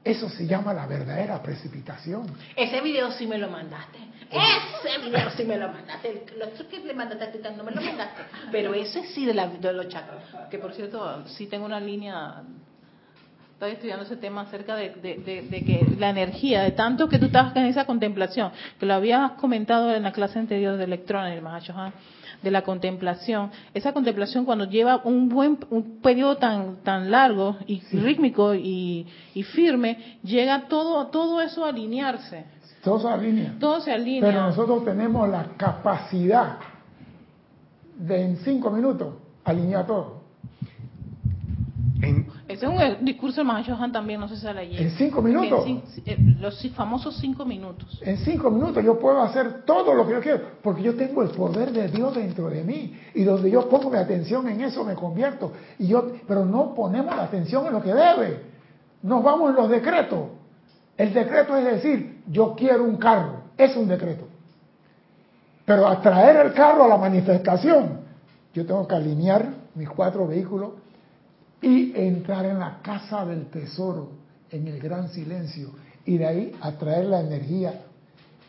[0.06, 2.26] Eso se llama la verdadera precipitación.
[2.54, 3.98] Ese video sí me lo mandaste.
[4.30, 6.26] Ese video sí me lo mandaste.
[6.38, 8.22] Lo otro que le mandaste no me lo mandaste.
[8.52, 10.22] Pero ese sí de, la, de los chakras.
[10.48, 12.42] Que por cierto, sí tengo una línea.
[13.56, 17.18] Estoy estudiando ese tema acerca de, de- de- de que la energía, de tanto que
[17.18, 21.34] tú estabas en esa contemplación, que lo habías comentado en la clase anterior de electrones,
[21.34, 21.94] el Mahashohan,
[22.42, 23.50] de la contemplación.
[23.72, 29.42] Esa contemplación cuando lleva un buen un periodo tan tan largo y rítmico y, y
[29.42, 32.44] firme, llega todo todo eso a alinearse.
[32.84, 33.54] Todo se alinea.
[33.58, 34.20] Todo se alinea.
[34.32, 36.58] Pero nosotros tenemos la capacidad
[37.98, 40.15] de en cinco minutos alinear todo.
[42.56, 44.80] Ese es un discurso de Mahashohan también, no sé si se leyó.
[44.80, 45.66] ¿En cinco minutos?
[45.66, 48.00] En eh, los famosos cinco minutos.
[48.02, 51.28] En cinco minutos yo puedo hacer todo lo que yo quiero, porque yo tengo el
[51.30, 52.98] poder de Dios dentro de mí.
[53.14, 55.52] Y donde yo pongo mi atención en eso me convierto.
[55.78, 58.40] Y yo, pero no ponemos la atención en lo que debe.
[59.02, 60.30] Nos vamos en los decretos.
[60.96, 63.42] El decreto es decir, yo quiero un carro.
[63.58, 64.28] Es un decreto.
[65.66, 68.00] Pero a traer el carro a la manifestación,
[68.54, 70.70] yo tengo que alinear mis cuatro vehículos
[71.62, 74.10] y entrar en la casa del tesoro,
[74.50, 75.70] en el gran silencio,
[76.04, 77.80] y de ahí atraer la energía,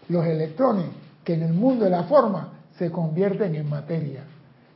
[0.09, 0.85] los electrones,
[1.23, 4.23] que en el mundo de la forma se convierten en materia.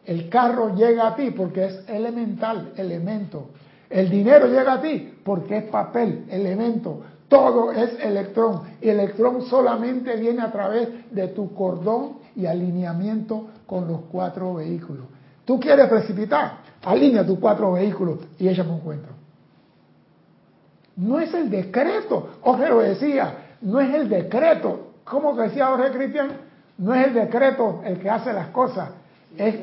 [0.05, 3.51] El carro llega a ti porque es elemental, elemento.
[3.89, 7.01] El dinero llega a ti porque es papel, elemento.
[7.27, 8.61] Todo es electrón.
[8.81, 14.55] Y el electrón solamente viene a través de tu cordón y alineamiento con los cuatro
[14.55, 15.05] vehículos.
[15.45, 19.09] Tú quieres precipitar, alinea tus cuatro vehículos y échame un cuento.
[20.95, 24.91] No es el decreto, Jorge lo decía, no es el decreto.
[25.03, 26.31] ¿Cómo decía Jorge Cristian?
[26.77, 28.89] No es el decreto el que hace las cosas.
[29.37, 29.55] Es,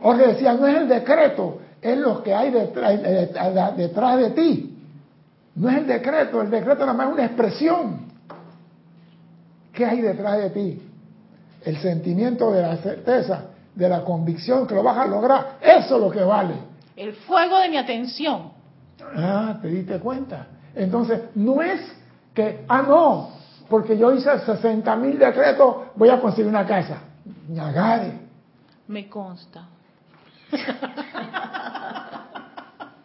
[0.00, 3.32] Jorge decía, no es el decreto, es lo que hay detrás, eh,
[3.76, 4.78] detrás de ti.
[5.54, 8.12] No es el decreto, el decreto nada más es una expresión.
[9.72, 10.82] ¿Qué hay detrás de ti?
[11.64, 15.58] El sentimiento de la certeza, de la convicción que lo vas a lograr.
[15.60, 16.54] Eso es lo que vale.
[16.96, 18.52] El fuego de mi atención.
[19.16, 20.46] Ah, te diste cuenta.
[20.74, 21.80] Entonces, no es
[22.34, 23.30] que, ah, no,
[23.68, 26.98] porque yo hice 60 mil decretos, voy a conseguir una casa.
[27.48, 28.20] Ñagare.
[28.88, 29.66] Me consta.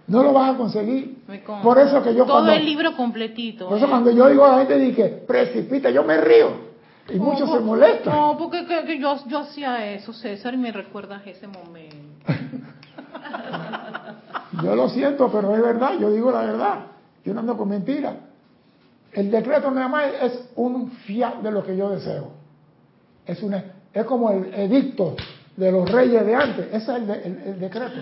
[0.08, 1.22] No lo vas a conseguir.
[1.28, 1.64] Me consta.
[1.64, 3.68] Por eso que yo Todo cuando, el libro completito.
[3.68, 3.90] por eso ¿eh?
[3.90, 6.48] cuando yo digo a la gente, dije, precipita, yo me río.
[7.10, 8.14] Y muchos se molestan.
[8.16, 11.96] No, porque que- que yo, yo hacía eso, César, y me recuerdas ese momento.
[14.64, 16.76] Yo lo siento, pero es verdad, yo digo la verdad.
[17.24, 18.16] Yo no ando con mentiras.
[19.12, 22.32] El decreto nada más es un fiat de lo que yo deseo.
[23.26, 25.16] Es, una, es como el edicto
[25.56, 26.68] de los reyes de antes.
[26.68, 28.00] Ese es el, de- el- el decreto.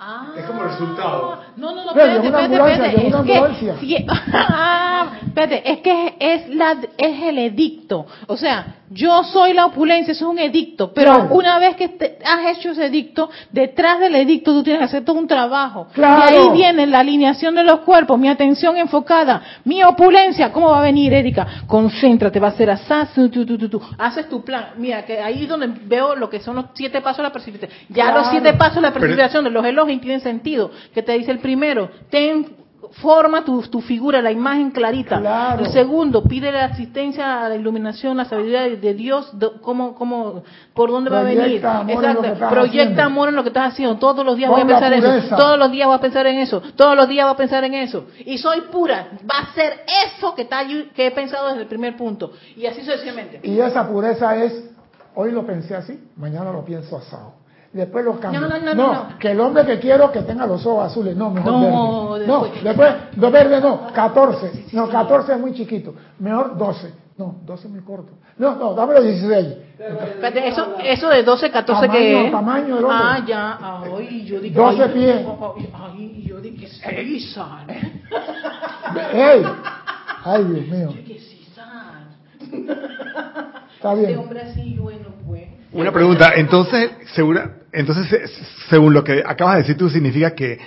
[0.00, 1.40] Ah, Es como resultado.
[1.56, 2.96] No, no, no, Pero espérate, espérate, espérate.
[2.96, 3.74] llegó una Es ambulancia.
[3.80, 8.06] que, ah, espérate, es que es, la, es el edicto.
[8.26, 10.92] O sea, yo soy la opulencia, eso es un edicto.
[10.94, 11.34] Pero Claro.
[11.34, 15.04] una vez que te- has hecho ese edicto, detrás del edicto tú tienes que hacer
[15.04, 15.88] todo un trabajo.
[15.92, 16.22] Claro.
[16.30, 20.52] Y ahí viene la alineación de los cuerpos, mi atención enfocada, mi opulencia.
[20.52, 21.46] ¿Cómo va a venir, Erika?
[21.66, 23.82] Concéntrate, va a ser así, tú, tú, tú, tú.
[23.98, 24.70] Haces tu plan.
[24.78, 27.78] Mira, que ahí es donde veo lo que son los siete pasos de la precipitación.
[27.90, 28.20] Ya Claro.
[28.20, 30.70] los siete pasos de la precipitación de los elogios tienen sentido.
[30.94, 32.56] Que te dice el primero, ten
[32.92, 35.18] forma tu, tu figura, la imagen clarita.
[35.20, 35.64] Claro.
[35.64, 40.42] El segundo, pide la asistencia a la iluminación, la sabiduría de, de Dios, cómo, cómo,
[40.74, 41.60] por dónde va a venir.
[41.60, 43.02] Proyecta amor en lo que estás Proyecta haciendo.
[43.02, 43.98] amor en lo que estás haciendo.
[43.98, 45.36] Todos los días voy a pensar en eso.
[45.36, 46.62] Todos los días voy a pensar en eso.
[46.76, 48.06] Todos los días voy a pensar en eso.
[48.24, 49.08] Y soy pura.
[49.22, 49.80] Va a ser
[50.16, 52.32] eso que, está, que he pensado desde el primer punto.
[52.56, 53.40] Y así sucesivamente.
[53.42, 54.70] Y esa pureza es,
[55.14, 57.37] hoy lo pensé así, mañana lo pienso asado.
[57.72, 58.40] Después lo cambio.
[58.40, 59.18] No, no, no, no, no.
[59.18, 62.26] que el hombre que quiero que tenga los ojos azules, no, mejor No, verde.
[62.26, 62.50] después.
[62.52, 64.64] No, después, de verde no, 14.
[64.72, 65.94] No, 14 es muy chiquito.
[66.18, 66.92] Mejor 12.
[67.18, 68.12] No, 12 es muy corto.
[68.38, 69.46] No, no, dame los 16.
[69.78, 72.32] Espérate, eso, eso de 12, 14 Tamaño, que es.
[72.32, 72.98] tamaño del hombre.
[73.02, 73.58] Ah, ya.
[73.60, 74.54] Ay, yo dije.
[74.54, 75.26] 12 ay, pies.
[75.26, 77.66] Ay, ay, yo dije César.
[79.12, 79.42] ¡Ey!
[80.24, 80.94] Ay, Dios mío.
[81.06, 82.06] Que César.
[83.74, 84.18] Está Este bien.
[84.18, 85.47] hombre así, bueno, pues.
[85.72, 88.26] Una pregunta, entonces, segura, entonces, se-
[88.70, 90.58] según lo que acabas de decir tú, significa que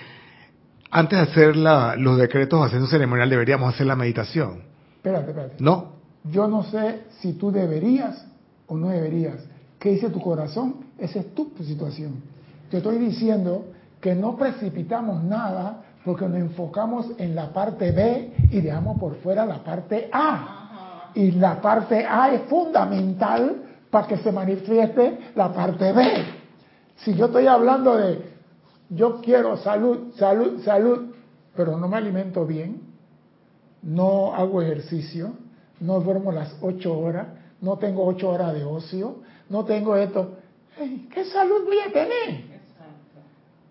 [0.91, 4.63] antes de hacer la- los decretos o hacer un ceremonial deberíamos hacer la meditación,
[4.97, 5.55] Espérate, espérate.
[5.59, 5.93] ¿no?
[6.25, 8.27] Yo no sé si tú deberías
[8.67, 9.37] o no deberías.
[9.79, 10.75] ¿Qué dice tu corazón?
[10.99, 12.21] Esa es tu situación.
[12.69, 13.65] Te estoy diciendo
[13.99, 19.45] que no precipitamos nada porque nos enfocamos en la parte B y dejamos por fuera
[19.47, 21.09] la parte A.
[21.15, 26.03] Y la parte A es fundamental para que se manifieste la parte B.
[26.95, 28.31] Si yo estoy hablando de
[28.89, 31.13] yo quiero salud, salud, salud,
[31.55, 32.81] pero no me alimento bien,
[33.83, 35.33] no hago ejercicio,
[35.79, 37.27] no duermo las ocho horas,
[37.61, 39.17] no tengo ocho horas de ocio,
[39.49, 40.37] no tengo esto,
[41.13, 42.51] ¿qué salud voy a tener?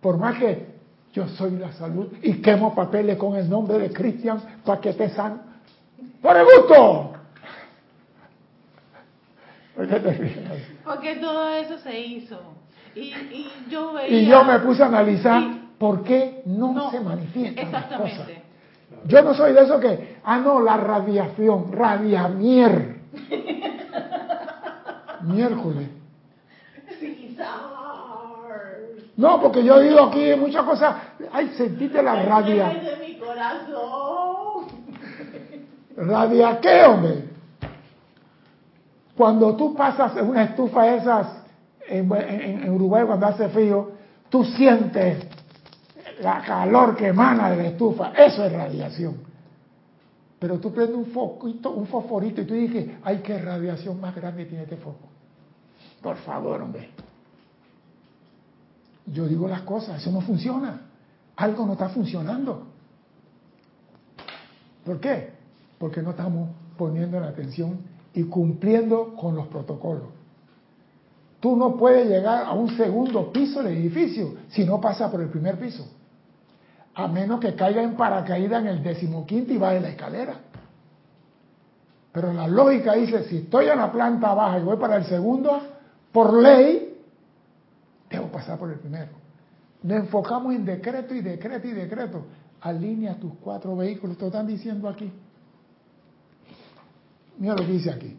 [0.00, 0.66] Por más que
[1.12, 5.10] yo soy la salud y quemo papeles con el nombre de Cristian para que te
[5.10, 5.42] san.
[6.22, 7.09] ¡Por el gusto!
[10.84, 12.38] Porque todo eso se hizo.
[12.94, 13.12] Y,
[13.70, 15.42] yo y yo me puse a analizar
[15.78, 17.62] por qué no, se manifiesta.
[17.62, 18.42] Exactamente.
[19.06, 22.96] Yo no soy de eso que, ah, no, la radiación, radiamier.
[25.22, 25.88] Miércoles.
[29.16, 30.96] No, porque yo digo aquí muchas cosas,
[31.30, 32.72] ay, sentiste la radia.
[33.00, 34.66] mi corazón.
[35.96, 37.30] ¿Radia qué, hombre?
[39.20, 41.26] Cuando tú pasas en una estufa esas,
[41.86, 43.90] en, Uruguay cuando hace frío,
[44.30, 45.26] tú sientes
[46.22, 48.12] la calor que emana de la estufa.
[48.12, 49.16] Eso es radiación.
[50.38, 54.46] Pero tú prendes un foquito, un fosforito y tú dices, ay, qué radiación más grande
[54.46, 55.06] tiene este foco.
[56.00, 56.88] Por favor, hombre.
[59.04, 60.80] Yo digo las cosas, eso no funciona.
[61.36, 62.68] Algo no está funcionando.
[64.82, 65.34] ¿Por qué?
[65.78, 66.48] Porque no estamos
[66.78, 70.08] poniendo la atención y cumpliendo con los protocolos.
[71.40, 75.28] Tú no puedes llegar a un segundo piso del edificio si no pasa por el
[75.28, 75.86] primer piso.
[76.94, 80.34] A menos que caiga en paracaídas en el decimoquinto y va de la escalera.
[82.12, 85.60] Pero la lógica dice, si estoy en la planta baja y voy para el segundo,
[86.12, 86.90] por ley,
[88.10, 89.12] Debo pasar por el primero.
[89.82, 92.26] Nos enfocamos en decreto y decreto y decreto.
[92.60, 94.18] Alinea tus cuatro vehículos.
[94.18, 95.10] Te están diciendo aquí.
[97.40, 98.16] Mira lo que dice aquí.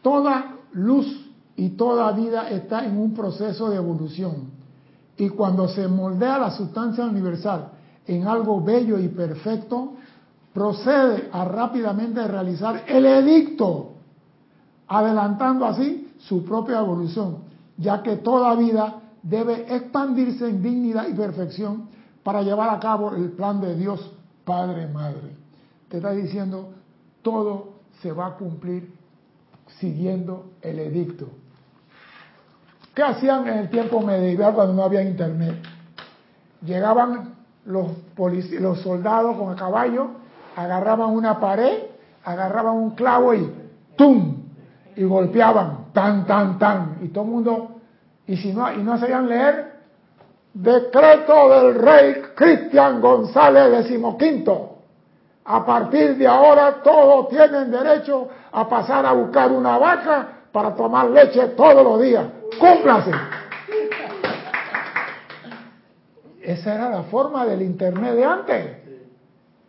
[0.00, 1.06] Toda luz
[1.56, 4.52] y toda vida está en un proceso de evolución.
[5.16, 7.72] Y cuando se moldea la sustancia universal
[8.06, 9.94] en algo bello y perfecto,
[10.52, 13.94] procede a rápidamente realizar el edicto,
[14.86, 17.38] adelantando así su propia evolución,
[17.76, 21.94] ya que toda vida debe expandirse en dignidad y perfección
[22.24, 24.12] para llevar a cabo el plan de Dios
[24.44, 25.36] Padre Madre.
[25.88, 26.72] Te está diciendo,
[27.22, 28.92] todo se va a cumplir
[29.78, 31.28] siguiendo el edicto.
[32.94, 35.54] ¿Qué hacían en el tiempo medieval cuando no había internet?
[36.64, 40.24] Llegaban los, los soldados con el caballo
[40.56, 41.84] agarraban una pared,
[42.24, 43.52] agarraban un clavo y
[43.96, 44.44] ¡tum!
[44.96, 46.98] Y golpeaban, tan, tan, tan.
[47.02, 47.80] Y todo el mundo,
[48.26, 49.73] y si no, y no sabían leer,
[50.54, 54.70] decreto del rey Cristian González decimoquinto.
[55.44, 61.10] A partir de ahora todos tienen derecho a pasar a buscar una vaca para tomar
[61.10, 62.24] leche todos los días.
[62.58, 63.10] Cúmplase.
[66.40, 68.84] Esa era la forma del Internet de antes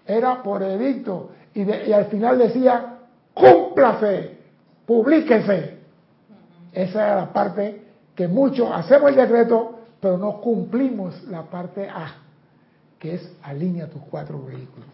[0.05, 2.97] era por edicto y, y al final decía,
[3.33, 4.37] cúmplase,
[4.85, 5.77] publíquese.
[6.71, 7.81] Esa era la parte
[8.13, 9.74] que muchos hacemos el decreto,
[10.05, 12.17] pero no cumplimos la parte A,
[12.99, 14.87] que es alinea tus cuatro vehículos.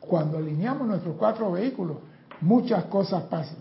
[0.00, 1.98] Cuando alineamos nuestros cuatro vehículos,
[2.40, 3.58] muchas cosas pasan.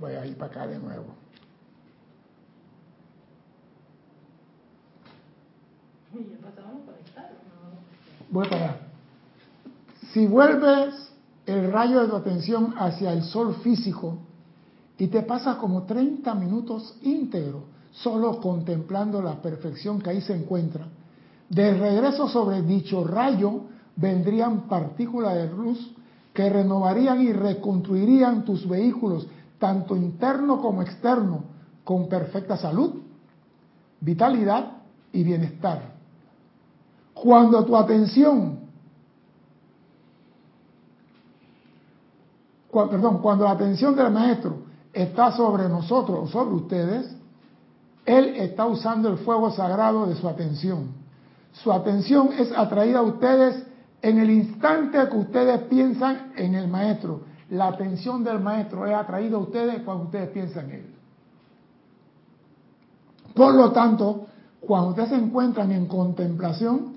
[0.00, 1.08] Voy a ir para acá de nuevo.
[8.30, 8.76] Voy para
[10.14, 11.12] Si vuelves
[11.44, 14.20] el rayo de tu atención hacia el sol físico
[15.00, 20.88] y te pasas como 30 minutos íntegro solo contemplando la perfección que ahí se encuentra,
[21.48, 23.62] de regreso sobre dicho rayo
[23.96, 25.90] vendrían partículas de luz
[26.34, 29.26] que renovarían y reconstruirían tus vehículos,
[29.58, 31.44] tanto interno como externo,
[31.82, 32.96] con perfecta salud,
[34.02, 34.82] vitalidad
[35.14, 35.94] y bienestar.
[37.14, 38.58] Cuando tu atención,
[42.70, 47.16] perdón, cuando la atención del maestro está sobre nosotros o sobre ustedes,
[48.04, 50.88] él está usando el fuego sagrado de su atención.
[51.52, 53.62] Su atención es atraída a ustedes
[54.02, 57.22] en el instante que ustedes piensan en el maestro.
[57.50, 60.94] La atención del maestro es atraída a ustedes cuando ustedes piensan en él.
[63.34, 64.26] Por lo tanto,
[64.60, 66.96] cuando ustedes se encuentran en contemplación,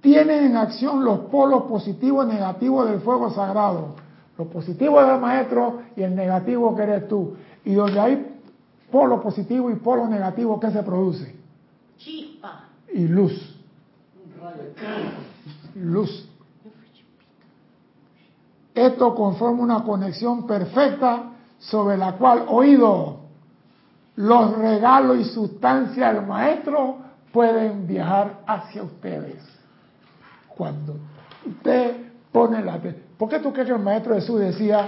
[0.00, 3.94] tienen en acción los polos positivos y negativos del fuego sagrado.
[4.40, 7.36] Lo positivo del maestro y el negativo que eres tú.
[7.62, 8.40] Y donde hay
[8.90, 11.36] polo positivo y polo negativo, ¿qué se produce?
[11.98, 12.64] Chispa.
[12.90, 13.54] Y luz.
[15.74, 16.26] Luz.
[18.74, 23.18] Esto conforma una conexión perfecta sobre la cual oído
[24.16, 26.96] los regalos y sustancia del maestro
[27.30, 29.44] pueden viajar hacia ustedes.
[30.48, 30.96] Cuando
[31.44, 32.80] usted pone la...
[33.20, 34.86] ¿Por qué tú crees que el maestro Jesús decía,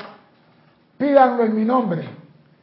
[0.96, 2.08] pídanlo en mi nombre?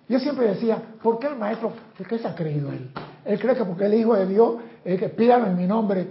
[0.07, 2.89] Yo siempre decía, ¿por qué el maestro, por qué se ha creído él?
[3.23, 6.07] Él cree que porque el Hijo de Dios es que pídanlo en mi nombre,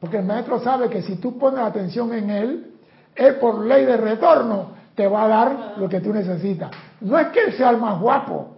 [0.00, 2.74] porque el maestro sabe que si tú pones atención en él,
[3.14, 6.72] él por ley de retorno te va a dar lo que tú necesitas.
[7.00, 8.56] No es que él sea el más guapo,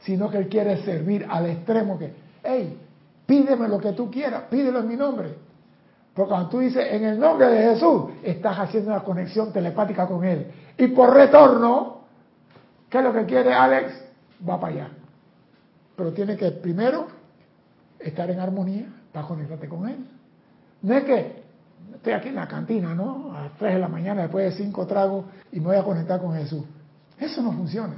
[0.00, 2.12] sino que él quiere servir al extremo que,
[2.44, 2.78] hey,
[3.24, 5.45] pídeme lo que tú quieras, pídelo en mi nombre.
[6.16, 10.24] Porque cuando tú dices en el nombre de Jesús, estás haciendo una conexión telepática con
[10.24, 10.50] él.
[10.78, 12.04] Y por retorno,
[12.88, 13.92] ¿qué es lo que quiere Alex?
[14.48, 14.88] Va para allá.
[15.94, 17.08] Pero tiene que primero
[18.00, 20.06] estar en armonía para conectarte con él.
[20.80, 21.42] No es que
[21.96, 23.36] estoy aquí en la cantina, ¿no?
[23.36, 26.18] A las 3 de la mañana, después de cinco tragos, y me voy a conectar
[26.18, 26.64] con Jesús.
[27.18, 27.96] Eso no funciona.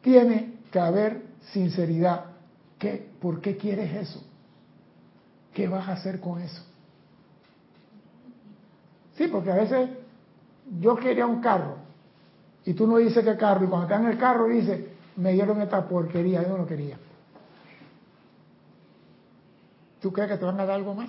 [0.00, 2.24] Tiene que haber sinceridad.
[2.76, 4.24] ¿Qué, ¿Por qué quieres eso?
[5.56, 6.62] ¿Qué vas a hacer con eso?
[9.16, 9.88] Sí, porque a veces
[10.78, 11.78] yo quería un carro
[12.66, 14.84] y tú no dices qué carro y cuando estás en el carro dices,
[15.16, 16.98] me dieron esta porquería, yo no lo quería.
[20.02, 21.08] ¿Tú crees que te van a dar algo más?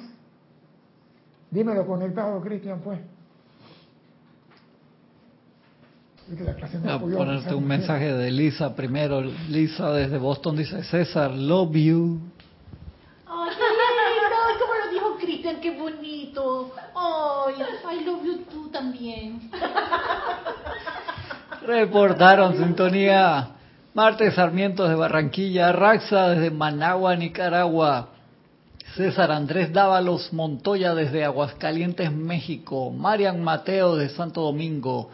[1.51, 3.01] Dímelo conectado, Cristian, pues.
[7.01, 9.21] Voy a ponerte un mensaje de Lisa primero.
[9.49, 12.21] Lisa desde Boston dice, César, love you.
[13.25, 13.97] Ay, qué lindo.
[14.59, 15.59] ¿Cómo lo dijo Cristian?
[16.95, 17.55] Ay,
[18.49, 19.49] tú también.
[21.65, 23.49] Reportaron sintonía.
[23.93, 28.09] Marte Sarmiento de Barranquilla, Raxa desde Managua, Nicaragua.
[28.95, 32.91] César Andrés Dávalos Montoya desde Aguascalientes, México.
[32.91, 35.09] Marian Mateo de Santo Domingo.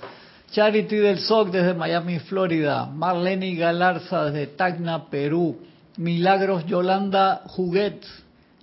[0.51, 2.85] Charity del SOC desde Miami, Florida.
[2.85, 5.57] Marlene Galarza desde Tacna, Perú.
[5.97, 8.03] Milagros Yolanda Juguet,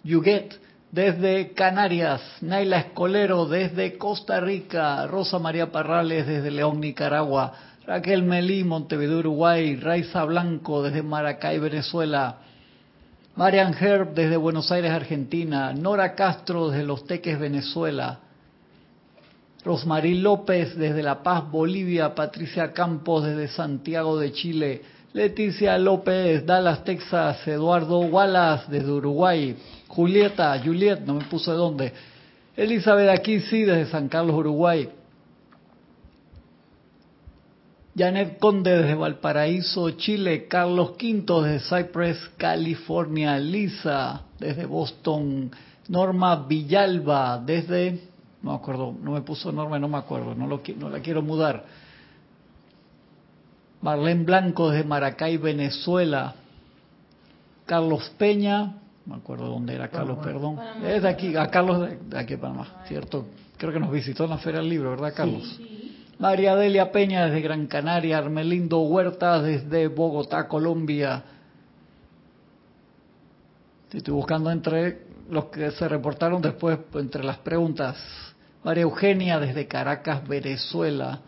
[0.03, 0.60] Yuguet
[0.93, 2.21] desde Canarias.
[2.41, 5.07] Naila Escolero desde Costa Rica.
[5.07, 7.53] Rosa María Parrales desde León, Nicaragua.
[7.87, 9.77] Raquel Melí, Montevideo, Uruguay.
[9.77, 12.39] Raiza Blanco desde Maracay, Venezuela.
[13.37, 15.73] Marian Herb desde Buenos Aires, Argentina.
[15.73, 18.21] Nora Castro desde Los Teques, Venezuela.
[19.65, 24.83] Rosmarí López desde La Paz, Bolivia, Patricia Campos desde Santiago de Chile,
[25.13, 29.55] Leticia López, Dallas, Texas, Eduardo Wallace desde Uruguay,
[29.91, 31.93] Julieta, Juliet, no me puso de dónde,
[32.57, 34.89] Elizabeth aquí sí desde San Carlos, Uruguay,
[37.97, 45.51] Janet Conde desde Valparaíso, Chile, Carlos Quinto desde Cypress, California, Lisa desde Boston,
[45.89, 48.11] Norma Villalba desde
[48.43, 51.65] no me acuerdo, no me puso Norma, no me acuerdo, no, no la quiero mudar.
[53.83, 56.35] Marlene Blanco desde Maracay, Venezuela.
[57.67, 60.59] Carlos Peña, me acuerdo dónde era Carlos, perdón.
[60.85, 63.27] Es de aquí, a Carlos de, aquí de Panamá, ¿cierto?
[63.57, 65.61] Creo que nos visitó en la Feria del Libro, ¿verdad, Carlos?
[66.19, 71.25] María Delia Peña desde Gran Canaria, Armelindo Huerta desde Bogotá, Colombia.
[73.91, 77.97] Estoy buscando entre los que se reportaron después, entre las preguntas.
[78.63, 81.21] María Eugenia desde Caracas, Venezuela.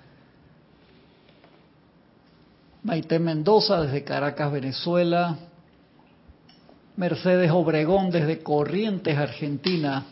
[2.83, 5.39] Maite Mendoza desde Caracas, Venezuela.
[6.97, 10.05] Mercedes Obregón desde Corrientes, Argentina.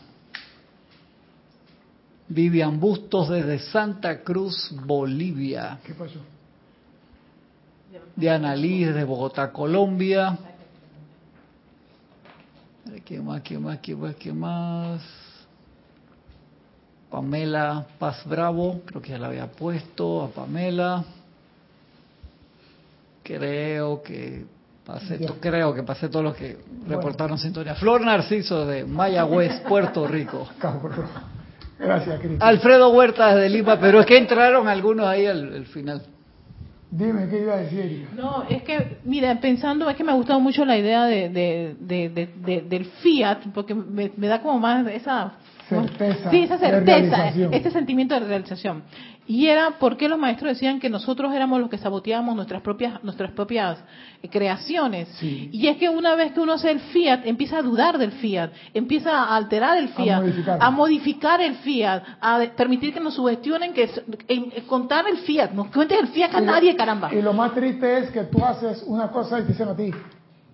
[2.27, 5.79] Vivian Bustos desde Santa Cruz, Bolivia.
[5.85, 6.19] ¿Qué pasó?
[8.15, 10.37] Diana Liz desde Bogotá, Colombia.
[13.05, 13.41] ¿Qué más?
[13.41, 13.79] ¿Qué más?
[13.79, 14.15] ¿Qué más?
[14.15, 15.01] ¿Qué más?
[17.09, 21.03] Pamela Paz Bravo, creo que ya la había puesto a Pamela.
[23.21, 24.45] Creo que
[24.93, 27.75] pasé, creo que pasé todos los que reportaron sintonía.
[27.75, 30.47] Flor Narciso de Mayagüez, Puerto Rico.
[31.79, 32.41] Gracias, Cristian.
[32.41, 36.01] Alfredo Huerta de Lima, pero es que entraron algunos ahí al, final.
[36.91, 38.09] Dime, ¿qué iba a decir?
[38.15, 42.61] No, es que, mira, pensando, es que me ha gustado mucho la idea de, de,
[42.67, 45.33] del Fiat, porque me, me, da como más esa
[45.69, 46.29] certeza.
[46.29, 48.83] Sí, esa certeza, este sentimiento de realización.
[49.27, 53.31] Y era porque los maestros decían que nosotros éramos los que saboteábamos nuestras propias nuestras
[53.31, 53.77] propias
[54.21, 55.07] eh, creaciones.
[55.21, 58.51] Y es que una vez que uno hace el fiat, empieza a dudar del fiat,
[58.73, 60.23] empieza a alterar el fiat,
[60.59, 63.89] a, modificar el fiat, a permitir que nos sugestionen, que
[64.67, 67.13] contar el fiat, no cuentes el fiat a nadie, caramba.
[67.13, 69.91] Y lo más triste es que tú haces una cosa y te dicen a ti,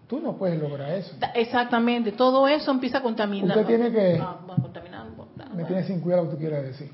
[0.08, 1.18] Tú no puedes lograr eso.
[1.36, 3.58] Exactamente, todo eso empieza a contaminar.
[3.58, 4.18] Usted tiene que...
[4.22, 4.38] Ah,
[5.54, 6.90] me tienes sin cuidado lo que tú quieras decir.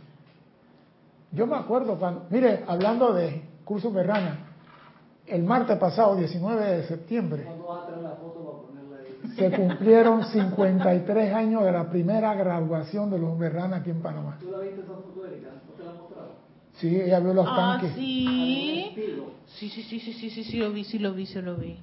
[1.34, 4.40] Yo me acuerdo cuando, mire, hablando de curso Berrana,
[5.26, 7.48] el martes pasado, 19 de septiembre,
[9.36, 14.38] se cumplieron 53 años de la primera graduación de los Berrana aquí en Panamá.
[14.40, 15.50] ¿Tú la viste esa foto, Erika?
[15.68, 16.28] ¿No te la he mostrado?
[16.74, 17.94] Sí, ella vio los Ah, tanques.
[17.96, 18.86] sí.
[18.90, 19.24] Estilo.
[19.48, 21.80] Sí, sí, sí, sí, sí, sí, sí, lo vi, sí, lo vi, sí, lo vi.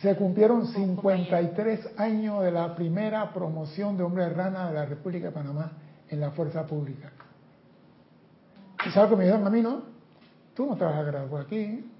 [0.00, 5.32] Se cumplieron 53 años de la primera promoción de hombre rana de la República de
[5.32, 5.72] Panamá
[6.08, 7.12] en la fuerza pública.
[8.86, 9.82] ¿Y sabes lo que me dijeron a mí, no?
[10.54, 11.90] Tú no te vas a graduar aquí.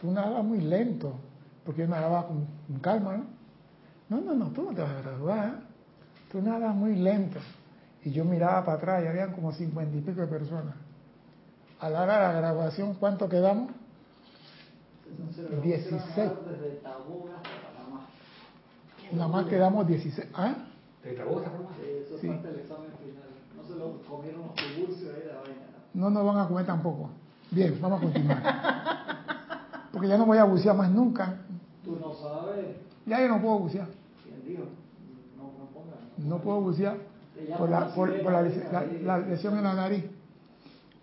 [0.00, 1.14] Tú nadas muy lento.
[1.64, 3.24] Porque yo nadaba con, con calma, ¿no?
[4.08, 5.60] No, no, no, tú no te vas a graduar.
[6.30, 7.38] Tú nadas muy lento.
[8.04, 10.74] Y yo miraba para atrás y habían como cincuenta y pico de personas.
[11.80, 13.70] A la hora de la graduación, ¿cuánto quedamos?
[15.34, 16.02] Se lo 16.
[16.02, 18.06] pusieron a dar Desde Taboga hasta Panamá.
[19.12, 20.28] Nada más quedamos 16.
[20.34, 20.54] ¿Ah?
[21.02, 21.70] ¿Te trabó esa forma?
[21.76, 23.28] Sí, Eso es parte del examen final.
[23.56, 25.63] No se lo comieron los tiburcios ahí de la vaina.
[25.94, 27.10] No nos van a comer tampoco.
[27.50, 28.42] Bien, vamos a continuar.
[29.92, 31.36] Porque ya no voy a bucear más nunca.
[31.84, 32.76] Tú no sabes.
[33.06, 33.86] Ya yo no puedo bucear.
[36.18, 36.96] No, puedo bucear
[37.58, 40.04] por la, por, por la lesión en la nariz.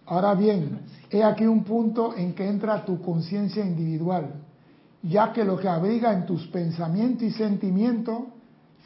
[0.06, 0.80] Ahora bien,
[1.10, 4.34] he aquí un punto en que entra tu conciencia individual,
[5.04, 8.24] ya que lo que abriga en tus pensamientos y sentimientos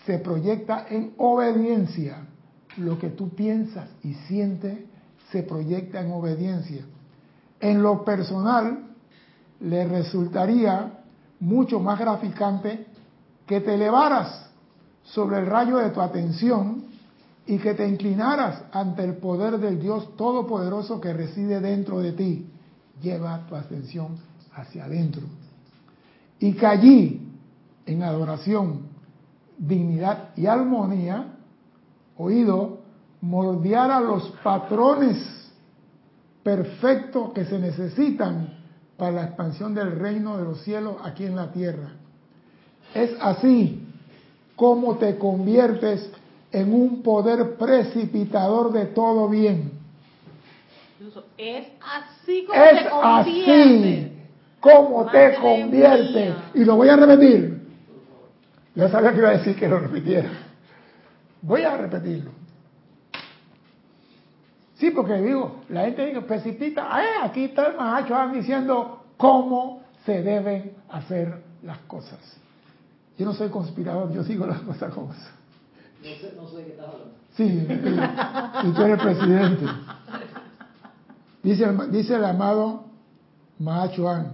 [0.05, 2.27] se proyecta en obediencia.
[2.77, 4.79] Lo que tú piensas y sientes
[5.35, 6.85] se proyecta en obediencia.
[7.59, 8.85] En lo personal,
[9.59, 11.03] le resultaría
[11.41, 12.87] mucho más graficante
[13.45, 14.49] que te elevaras
[15.03, 16.85] sobre el rayo de tu atención
[17.45, 22.49] y que te inclinaras ante el poder del Dios Todopoderoso que reside dentro de ti.
[23.01, 24.15] Lleva tu atención
[24.53, 25.23] hacia adentro.
[26.39, 27.29] Y que allí,
[27.85, 28.83] en adoración,
[29.57, 31.33] dignidad y armonía,
[32.15, 32.84] oído,
[33.25, 35.17] moldeara los patrones
[36.43, 38.53] perfectos que se necesitan
[38.97, 41.89] para la expansión del reino de los cielos aquí en la tierra.
[42.93, 43.83] Es así
[44.55, 46.09] como te conviertes
[46.51, 49.71] en un poder precipitador de todo bien.
[51.37, 53.25] Es así como Es te conviertes.
[53.25, 54.11] así
[54.59, 56.15] como te conviertes.
[56.15, 56.51] mía.
[56.53, 57.67] Y lo voy a repetir.
[58.75, 60.29] Yo sabía que iba a decir que lo repitiera.
[61.41, 62.44] Voy a repetirlo.
[64.85, 70.21] Sí, porque digo, la gente dice, precipita, eh, aquí está el macho diciendo cómo se
[70.21, 72.19] deben hacer las cosas.
[73.17, 75.23] Yo no soy conspirador, yo sigo las cosas como son.
[76.03, 77.13] No sé, no sé de qué estás hablando.
[77.35, 79.65] Sí, y tú eres presidente.
[81.41, 82.83] Dice, el- dice el amado
[83.57, 84.33] Mahachuan,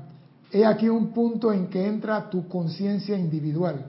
[0.51, 3.85] he aquí un punto en que entra tu conciencia individual.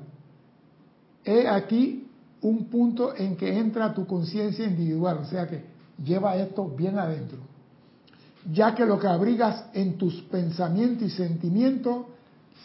[1.25, 2.07] He aquí
[2.41, 5.72] un punto en que entra tu conciencia individual, o sea que
[6.05, 7.39] lleva esto bien adentro.
[8.53, 12.07] Ya que lo que abrigas en tus pensamientos y sentimientos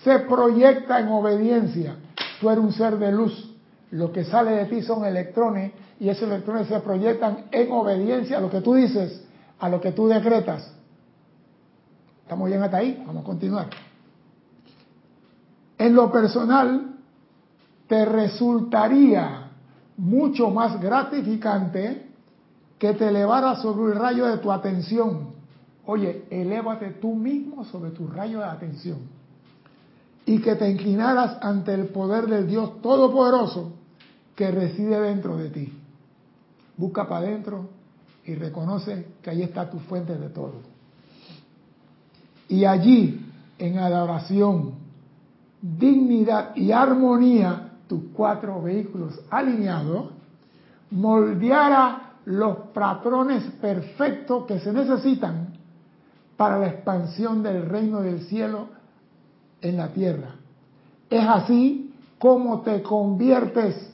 [0.03, 1.95] se proyecta en obediencia.
[2.39, 3.53] Tú eres un ser de luz.
[3.91, 8.41] Lo que sale de ti son electrones y esos electrones se proyectan en obediencia a
[8.41, 9.23] lo que tú dices,
[9.59, 10.71] a lo que tú decretas.
[12.23, 13.01] ¿Estamos bien hasta ahí?
[13.05, 13.69] Vamos a continuar.
[15.77, 16.95] En lo personal,
[17.87, 19.51] te resultaría
[19.95, 22.06] mucho más gratificante
[22.79, 25.29] que te elevaras sobre el rayo de tu atención.
[25.85, 28.99] Oye, elévate tú mismo sobre tu rayo de atención.
[30.25, 33.71] Y que te inclinaras ante el poder del Dios Todopoderoso
[34.35, 35.73] que reside dentro de ti.
[36.75, 37.69] Busca para adentro
[38.25, 40.55] y reconoce que ahí está tu fuente de todo.
[42.49, 43.25] Y allí,
[43.57, 44.73] en adoración,
[45.61, 50.11] dignidad y armonía, tus cuatro vehículos alineados,
[50.91, 55.53] moldeara los patrones perfectos que se necesitan
[56.35, 58.67] para la expansión del reino del cielo
[59.61, 60.35] en la tierra.
[61.09, 63.93] Es así como te conviertes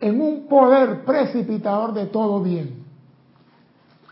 [0.00, 2.82] en un poder precipitador de todo bien.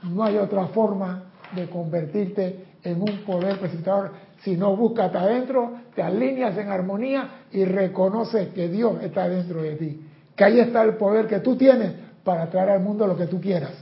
[0.02, 1.22] No hay otra forma
[1.56, 4.10] de convertirte en un poder precipitador
[4.42, 9.76] si no buscas adentro, te alineas en armonía y reconoces que Dios está dentro de
[9.76, 10.00] ti.
[10.36, 13.40] Que ahí está el poder que tú tienes para traer al mundo lo que tú
[13.40, 13.72] quieras.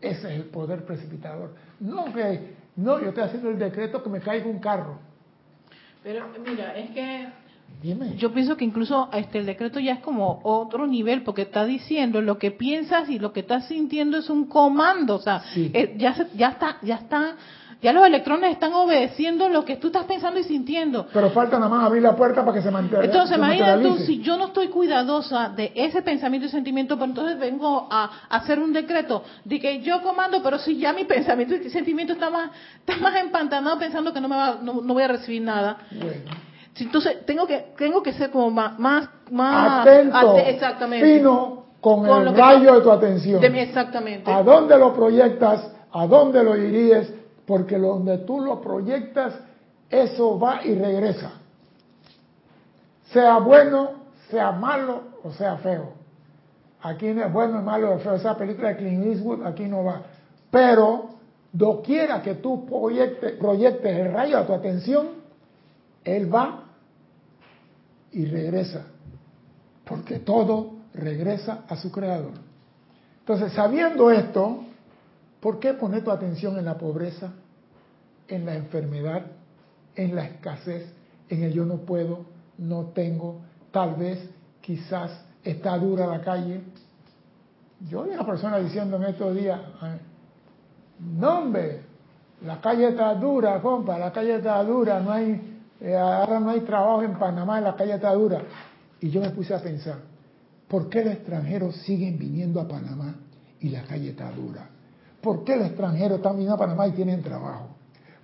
[0.00, 1.54] Ese es el poder precipitador.
[1.80, 4.98] No que, no, yo estoy haciendo el decreto que me caiga un carro.
[6.02, 7.26] Pero mira, es que
[7.82, 8.14] Dime.
[8.16, 12.20] yo pienso que incluso este el decreto ya es como otro nivel porque está diciendo
[12.22, 15.70] lo que piensas y lo que estás sintiendo es un comando, o sea, Sí.
[15.74, 17.34] eh, ya se- ya está ya está
[17.82, 21.06] Ya los electrones están obedeciendo lo que tú estás pensando y sintiendo.
[21.12, 23.04] Pero falta nada más abrir la puerta para que se mantenga.
[23.04, 27.38] Entonces, imagínate tú, si yo no estoy cuidadosa de ese pensamiento y sentimiento, pues entonces
[27.38, 31.68] vengo a, hacer un decreto de que yo comando, pero si ya mi pensamiento y
[31.68, 35.42] sentimiento está más, está más empantanado pensando que no, me va, no, voy a recibir
[35.42, 35.76] nada.
[36.78, 41.18] Entonces, tengo que, tengo que ser como más, más, más atento, exactamente.
[41.18, 43.44] fino con, el rayo de tu atención.
[43.44, 44.30] exactamente.
[44.32, 45.72] ¿A dónde lo proyectas?
[45.92, 47.08] ¿A dónde lo irías?
[47.46, 49.34] Porque donde tú lo proyectas,
[49.88, 51.32] eso va y regresa.
[53.12, 53.90] Sea bueno,
[54.30, 55.92] sea malo o sea feo.
[56.82, 58.14] Aquí no es bueno, es malo o feo.
[58.14, 60.02] Esa película de Clint Eastwood aquí no va.
[60.50, 61.10] Pero
[61.52, 65.08] doquiera que tú proyectes, proyectes el rayo a tu atención,
[66.04, 66.64] él va
[68.12, 68.86] y regresa.
[69.84, 72.32] Porque todo regresa a su creador.
[73.20, 74.65] Entonces, sabiendo esto,
[75.40, 77.32] ¿por qué poner tu atención en la pobreza,
[78.28, 79.26] en la enfermedad,
[79.94, 80.92] en la escasez,
[81.28, 82.26] en el yo no puedo,
[82.58, 83.40] no tengo,
[83.70, 84.18] tal vez,
[84.60, 86.62] quizás está dura la calle?
[87.88, 89.60] Yo vi a una persona diciendo en estos días,
[91.00, 91.52] no
[92.42, 96.60] la calle está dura, compa, la calle está dura, no hay, eh, ahora no hay
[96.60, 98.42] trabajo en Panamá, la calle está dura.
[99.00, 99.96] Y yo me puse a pensar,
[100.68, 103.14] ¿Por qué los extranjeros siguen viniendo a Panamá
[103.60, 104.68] y la calle está dura?
[105.26, 107.70] ¿Por qué los extranjeros están viniendo a Panamá y tienen trabajo?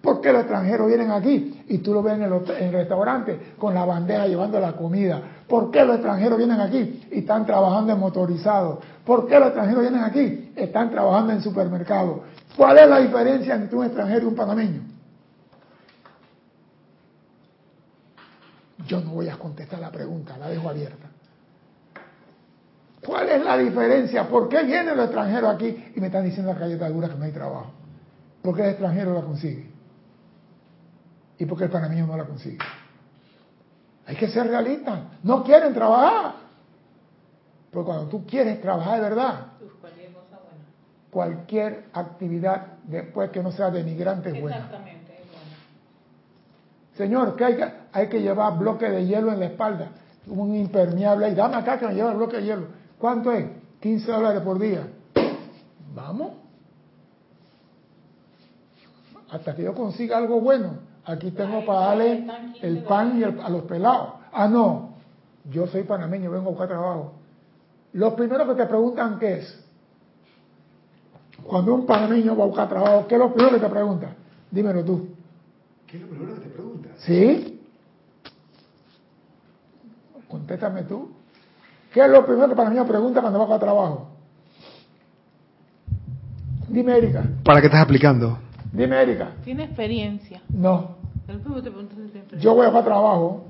[0.01, 3.85] ¿Por qué los extranjeros vienen aquí y tú lo ves en el, restaurante con la
[3.85, 5.21] bandeja llevando la comida?
[5.49, 8.81] ¿Por qué los extranjeros vienen aquí y están trabajando en motorizado?
[9.05, 12.23] ¿Por qué los extranjeros vienen aquí y están trabajando en supermercado?
[12.57, 14.83] ¿Cuál es la diferencia entre un extranjero y un panameño?
[18.87, 21.12] Yo no voy a contestar la pregunta, la dejo abierta.
[23.05, 24.29] ¿Cuál es la diferencia?
[24.29, 27.25] ¿Por qué vienen los extranjeros aquí y me están diciendo la calle dura que no
[27.25, 27.73] hay trabajo?
[28.43, 29.71] ¿Por qué el extranjero la consigue?
[31.39, 32.59] ¿Y por qué el panameño no la consigue?
[34.07, 35.01] Hay que ser realistas.
[35.23, 36.35] No quieren trabajar.
[37.71, 39.47] Pero cuando tú quieres trabajar de verdad,
[41.11, 44.59] cualquier actividad después que no sea denigrante es buena.
[44.59, 45.47] Exactamente, es buena.
[46.97, 49.89] Señor, que hay, que hay que llevar bloque de hielo en la espalda,
[50.27, 52.82] un impermeable, y dame acá que me lleva el bloque de hielo.
[53.03, 53.47] ¿Cuánto es?
[53.81, 54.87] 15 dólares por día.
[55.93, 56.35] Vamos.
[59.29, 60.75] Hasta que yo consiga algo bueno.
[61.05, 62.25] Aquí tengo para darle
[62.61, 64.11] el pan y a los pelados.
[64.33, 64.91] Ah, no.
[65.51, 67.15] Yo soy panameño, vengo a buscar trabajo.
[67.95, 69.65] Lo primero que te preguntan, ¿qué es?
[71.43, 74.15] Cuando un panameño va a buscar trabajo, ¿qué es lo primero que te pregunta?
[74.49, 75.09] Dímelo tú.
[75.89, 76.89] ¿Qué es lo primero que te pregunta?
[76.99, 77.61] ¿Sí?
[80.29, 81.22] Contéstame tú.
[81.93, 84.09] ¿Qué es lo primero que para mí me pregunta cuando va a trabajo?
[86.69, 87.23] Dime, Erika.
[87.45, 88.39] ¿Para qué estás aplicando?
[88.73, 89.33] Dime, Erika.
[89.45, 90.41] Tiene experiencia.
[90.49, 90.97] No.
[92.39, 93.45] Yo voy a a trabajo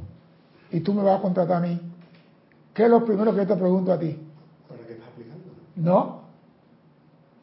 [0.70, 1.80] y tú me vas a contratar a mí.
[2.74, 4.18] ¿Qué es lo primero que yo te pregunto a ti?
[4.68, 5.44] ¿Para qué estás aplicando?
[5.76, 6.22] No.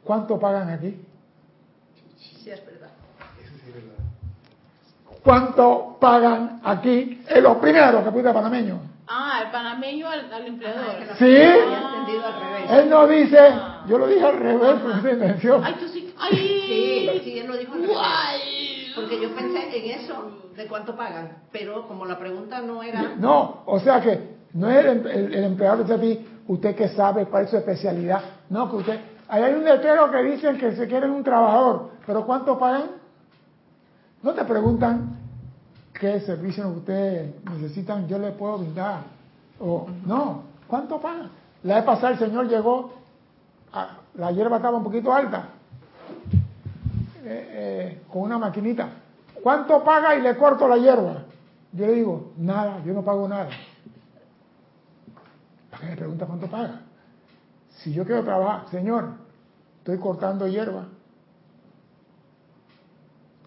[0.04, 1.00] ¿Cuánto pagan aquí?
[2.18, 2.90] Sí, es verdad.
[3.42, 3.96] Eso sí es verdad.
[5.24, 7.22] ¿Cuánto pagan aquí?
[7.28, 8.80] Es lo primero que pide panameño.
[9.12, 10.96] Ah, el panameño al, empleador.
[11.18, 11.26] sí.
[11.26, 13.40] Él no dice,
[13.88, 15.64] yo lo dije al revés esa intención.
[15.66, 16.14] Ay, tú sí.
[16.20, 17.22] Ay.
[17.24, 17.98] Sí, él lo dijo al revés.
[18.96, 21.40] Porque yo pensé en eso, de cuánto pagan.
[21.52, 23.16] Pero como la pregunta no era.
[23.18, 27.46] No, o sea que no es el, el, empleador a ti, usted que sabe cuál
[27.46, 28.22] es su especialidad.
[28.50, 29.00] No, que usted.
[29.28, 32.92] Ahí hay un letrero que dicen que se quieren un trabajador, pero ¿cuánto pagan?
[34.22, 35.19] No te preguntan
[36.00, 39.02] qué servicio ustedes necesitan, yo le puedo brindar.
[39.60, 41.30] O, no, ¿cuánto paga?
[41.64, 42.94] La vez pasada el señor llegó,
[44.16, 45.50] la hierba estaba un poquito alta,
[47.24, 48.90] eh, eh, con una maquinita.
[49.44, 51.24] ¿Cuánto paga y le corto la hierba?
[51.74, 53.50] Yo le digo, nada, yo no pago nada.
[55.70, 56.82] ¿Para qué me pregunta cuánto paga?
[57.70, 59.10] Si yo quiero trabajar, señor,
[59.80, 60.86] estoy cortando hierba.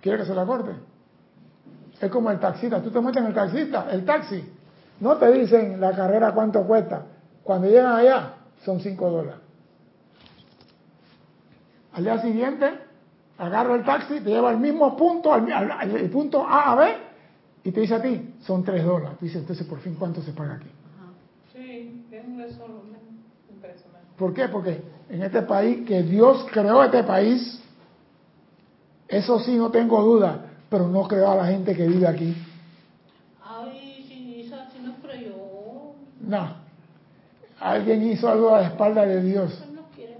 [0.01, 0.73] ¿Quiere que se la corte?
[2.03, 2.83] Es como el taxista.
[2.83, 4.45] Tú te metes en el taxista, el taxi.
[4.99, 7.07] No te dicen la carrera cuánto cuesta.
[7.45, 8.35] Cuando llegan allá,
[8.65, 9.41] son 5 dólares.
[11.93, 12.73] Al día siguiente,
[13.39, 15.49] agarra el taxi, te lleva al mismo punto, al,
[15.97, 16.97] el punto A a B,
[17.65, 19.19] y te dice a ti, son 3 dólares.
[19.21, 20.71] Tú dices, entonces, por fin, ¿cuánto se paga aquí?
[21.53, 22.41] Sí, es un
[23.49, 24.09] impresionante.
[24.19, 24.49] ¿Por qué?
[24.49, 27.63] Porque en este país, que Dios creó este país,
[29.07, 32.35] eso sí, no tengo duda, pero no creo a la gente que vive aquí.
[33.45, 35.35] Ay, si, si no creyó.
[36.27, 36.57] No.
[37.61, 39.63] Alguien hizo algo a la espalda de Dios.
[39.95, 40.17] Quiere.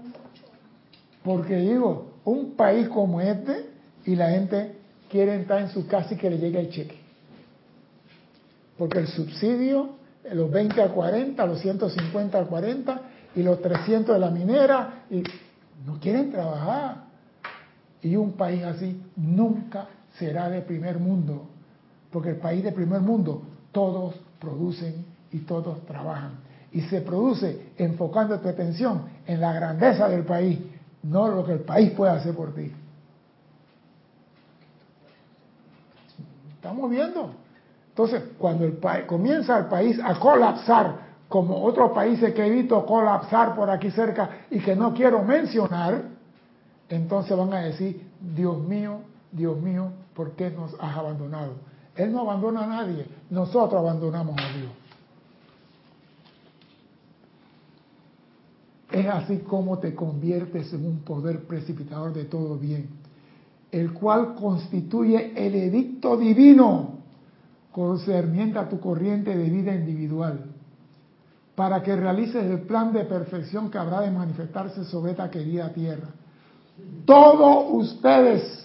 [1.23, 3.65] Porque digo, un país como este
[4.05, 4.75] y la gente
[5.09, 6.99] quieren estar en su casa y que le llegue el cheque.
[8.77, 9.95] Porque el subsidio,
[10.33, 13.01] los 20 a 40, los 150 a 40
[13.35, 15.23] y los 300 de la minera, y
[15.83, 17.05] no quieren trabajar.
[18.03, 19.87] Y un país así nunca
[20.17, 21.47] será de primer mundo,
[22.11, 26.31] porque el país de primer mundo todos producen y todos trabajan.
[26.71, 30.59] Y se produce enfocando tu atención en la grandeza del país,
[31.03, 32.71] no lo que el país puede hacer por ti.
[36.55, 37.31] Estamos viendo.
[37.89, 43.55] Entonces, cuando el comienza el país a colapsar, como otros países que he visto colapsar
[43.55, 46.03] por aquí cerca y que no quiero mencionar,
[46.89, 48.99] entonces van a decir, Dios mío,
[49.31, 51.53] Dios mío, ¿por qué nos has abandonado?
[51.95, 54.71] Él no abandona a nadie, nosotros abandonamos a Dios.
[58.91, 62.89] Es así como te conviertes en un poder precipitador de todo bien,
[63.71, 66.99] el cual constituye el edicto divino
[67.71, 70.45] concerniente a tu corriente de vida individual,
[71.55, 76.09] para que realices el plan de perfección que habrá de manifestarse sobre esta querida tierra.
[77.05, 78.62] Todos ustedes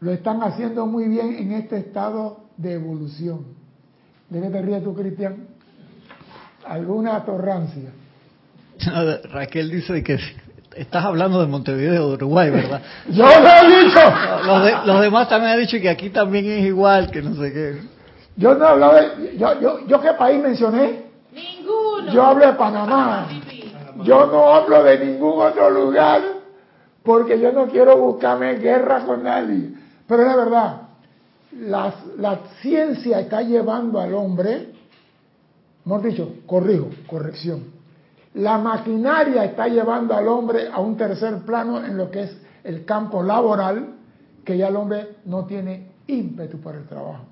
[0.00, 3.46] lo están haciendo muy bien en este estado de evolución.
[4.28, 5.48] ¿De qué te ríes tú, Cristian?
[6.66, 7.90] ¿Alguna atorrancia?
[9.32, 10.18] Raquel dice que
[10.76, 12.82] estás hablando de Montevideo, de Uruguay, ¿verdad?
[13.08, 14.00] Yo lo he dicho.
[14.46, 17.80] Los, los, demás también han dicho que aquí también es igual, que no sé qué.
[18.36, 19.36] Yo no hablo de...
[19.36, 21.06] Yo, yo, ¿Yo qué país mencioné?
[21.32, 22.12] Ninguno.
[22.12, 23.28] Yo hablo de Panamá.
[24.04, 26.20] Yo no hablo de ningún otro lugar
[27.02, 29.72] porque yo no quiero buscarme guerra con nadie.
[30.08, 30.82] Pero es la verdad,
[31.52, 34.72] la, ciencia está llevando al hombre,
[35.84, 37.64] hemos dicho, corrijo, corrección,
[38.34, 42.86] la maquinaria está llevando al hombre a un tercer plano en lo que es el
[42.86, 43.96] campo laboral,
[44.44, 47.24] que ya el hombre no tiene ímpetu para el trabajo.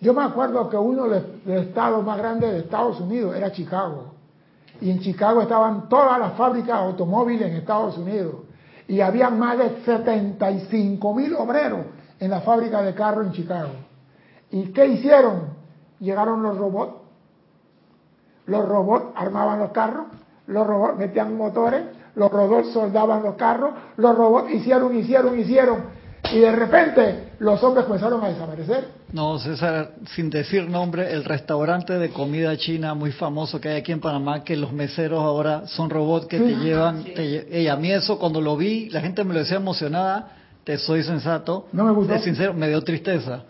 [0.00, 4.14] Yo me acuerdo que uno de los estados más grandes de Estados Unidos era Chicago.
[4.80, 8.36] Y en Chicago estaban todas las fábricas automóviles en Estados Unidos.
[8.90, 11.86] Y había más de 75 mil obreros
[12.18, 13.70] en la fábrica de carros en Chicago.
[14.50, 15.60] ¿Y qué hicieron?
[16.00, 17.00] Llegaron los robots
[18.50, 20.06] los robots armaban los carros,
[20.48, 21.84] los robots metían motores,
[22.16, 25.99] los robots soldaban los carros, los robots hicieron, hicieron, hicieron.
[26.32, 28.88] Y de repente los hombres comenzaron a desaparecer.
[29.12, 33.92] No, César, sin decir nombre, el restaurante de comida china muy famoso que hay aquí
[33.92, 37.04] en Panamá, que los meseros ahora son robots que te llevan.
[37.06, 40.32] y a mí eso cuando lo vi, la gente me lo decía emocionada,
[40.64, 41.66] te soy sensato.
[41.72, 42.12] No me gustó.
[42.12, 43.44] De sincero, me dio tristeza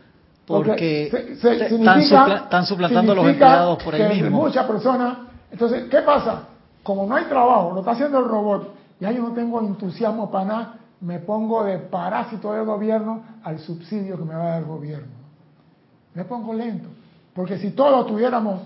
[0.51, 4.43] porque están, suplantando a los empleados por ahí mismo.
[4.43, 5.19] Muchas personas.
[5.53, 6.49] Entonces, ¿qué pasa?
[6.83, 10.45] Como no hay trabajo, lo está haciendo el robot, ya yo no tengo entusiasmo para
[10.45, 14.69] nada, me pongo de parásito del gobierno al subsidio que me va a dar el
[14.69, 15.09] gobierno.
[16.15, 16.89] Me pongo lento.
[17.35, 18.61] Porque si todos tuviéramos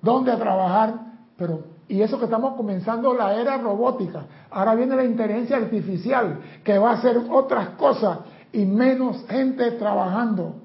[0.00, 0.94] dónde trabajar,
[1.36, 4.24] pero y eso que estamos comenzando la era robótica.
[4.50, 8.20] Ahora viene la inteligencia artificial que va a hacer otras cosas
[8.52, 10.60] y menos gente trabajando.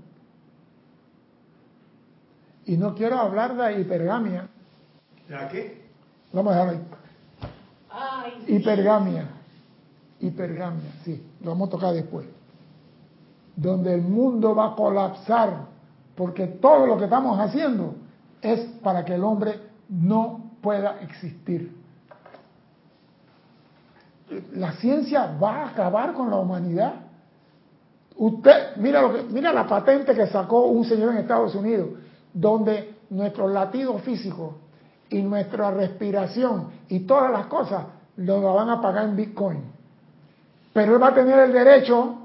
[2.66, 4.48] Y no quiero hablar de hipergamia.
[5.28, 5.86] ¿De qué?
[6.32, 8.56] Vamos a dejarlo ahí.
[8.56, 9.28] Hipergamia.
[10.28, 11.24] Hipergamia, sí.
[11.42, 12.26] Lo vamos a tocar después.
[13.56, 15.68] Donde el mundo va a colapsar
[16.16, 17.96] porque todo lo que estamos haciendo
[18.42, 21.76] es para que el hombre no pueda existir.
[24.54, 26.94] La ciencia va a acabar con la humanidad.
[28.18, 31.90] Usted, mira lo que, mira la patente que sacó un señor en Estados Unidos
[32.36, 34.58] donde nuestro latido físico
[35.10, 37.86] y nuestra respiración y todas las cosas
[38.18, 39.75] lo van a pagar en Bitcoin.
[40.76, 42.16] Pero él va a tener el derecho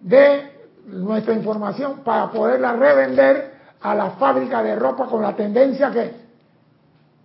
[0.00, 0.50] de
[0.86, 6.10] nuestra información para poderla revender a la fábrica de ropa con la tendencia que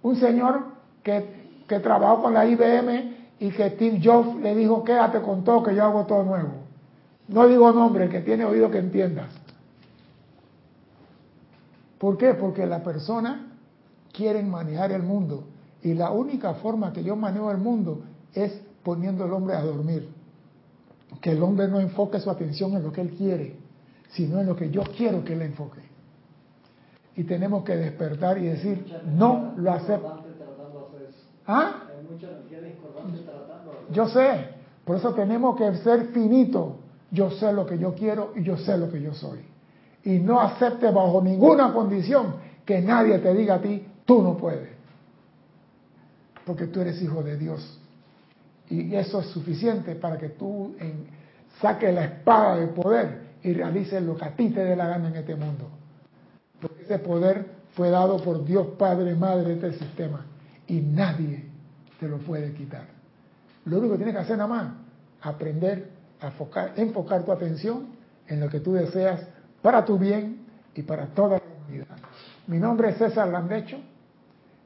[0.02, 0.64] un señor
[1.04, 5.64] que, que trabajó con la IBM y que Steve Jobs le dijo quédate con todo
[5.64, 6.50] que yo hago todo nuevo.
[7.30, 9.30] No digo nombre, que tiene oído que entiendas.
[11.98, 12.34] ¿Por qué?
[12.34, 13.54] Porque la persona
[14.12, 15.46] quiere manejar el mundo
[15.82, 18.02] y la única forma que yo manejo el mundo
[18.34, 18.52] es
[18.84, 20.20] poniendo al hombre a dormir.
[21.20, 23.56] Que el hombre no enfoque su atención en lo que él quiere,
[24.10, 25.82] sino en lo que yo quiero que él enfoque.
[27.16, 30.24] Y tenemos que despertar y decir, no lo acepto.
[31.46, 31.84] ¿Ah?
[33.92, 34.48] Yo sé,
[34.86, 36.78] por eso tenemos que ser finito.
[37.12, 39.52] Yo sé lo que yo quiero y yo sé lo que yo soy
[40.04, 42.36] y no acepte bajo ninguna condición
[42.66, 44.70] que nadie te diga a ti, tú no puedes.
[46.46, 47.80] Porque tú eres hijo de Dios.
[48.72, 50.74] Y eso es suficiente para que tú
[51.60, 55.10] saque la espada de poder y realice lo que a ti te dé la gana
[55.10, 55.68] en este mundo.
[56.62, 60.26] Porque ese poder fue dado por Dios Padre, Madre de este sistema
[60.68, 61.44] y nadie
[62.00, 62.86] te lo puede quitar.
[63.66, 64.74] Lo único que tienes que hacer nada más,
[65.22, 65.90] aprender
[66.22, 66.28] a
[66.78, 67.88] enfocar, tu atención
[68.26, 69.20] en lo que tú deseas
[69.62, 70.46] para tu bien
[70.76, 71.98] y para toda la humanidad.
[72.48, 73.80] Mi nombre es César Landecho.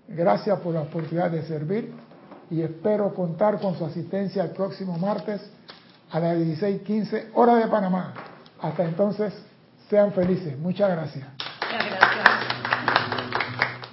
[0.07, 1.91] Gracias por la oportunidad de servir
[2.49, 5.41] y espero contar con su asistencia el próximo martes
[6.11, 8.13] a las 16:15 hora de Panamá.
[8.61, 9.34] Hasta entonces,
[9.89, 10.57] sean felices.
[10.57, 11.26] Muchas gracias.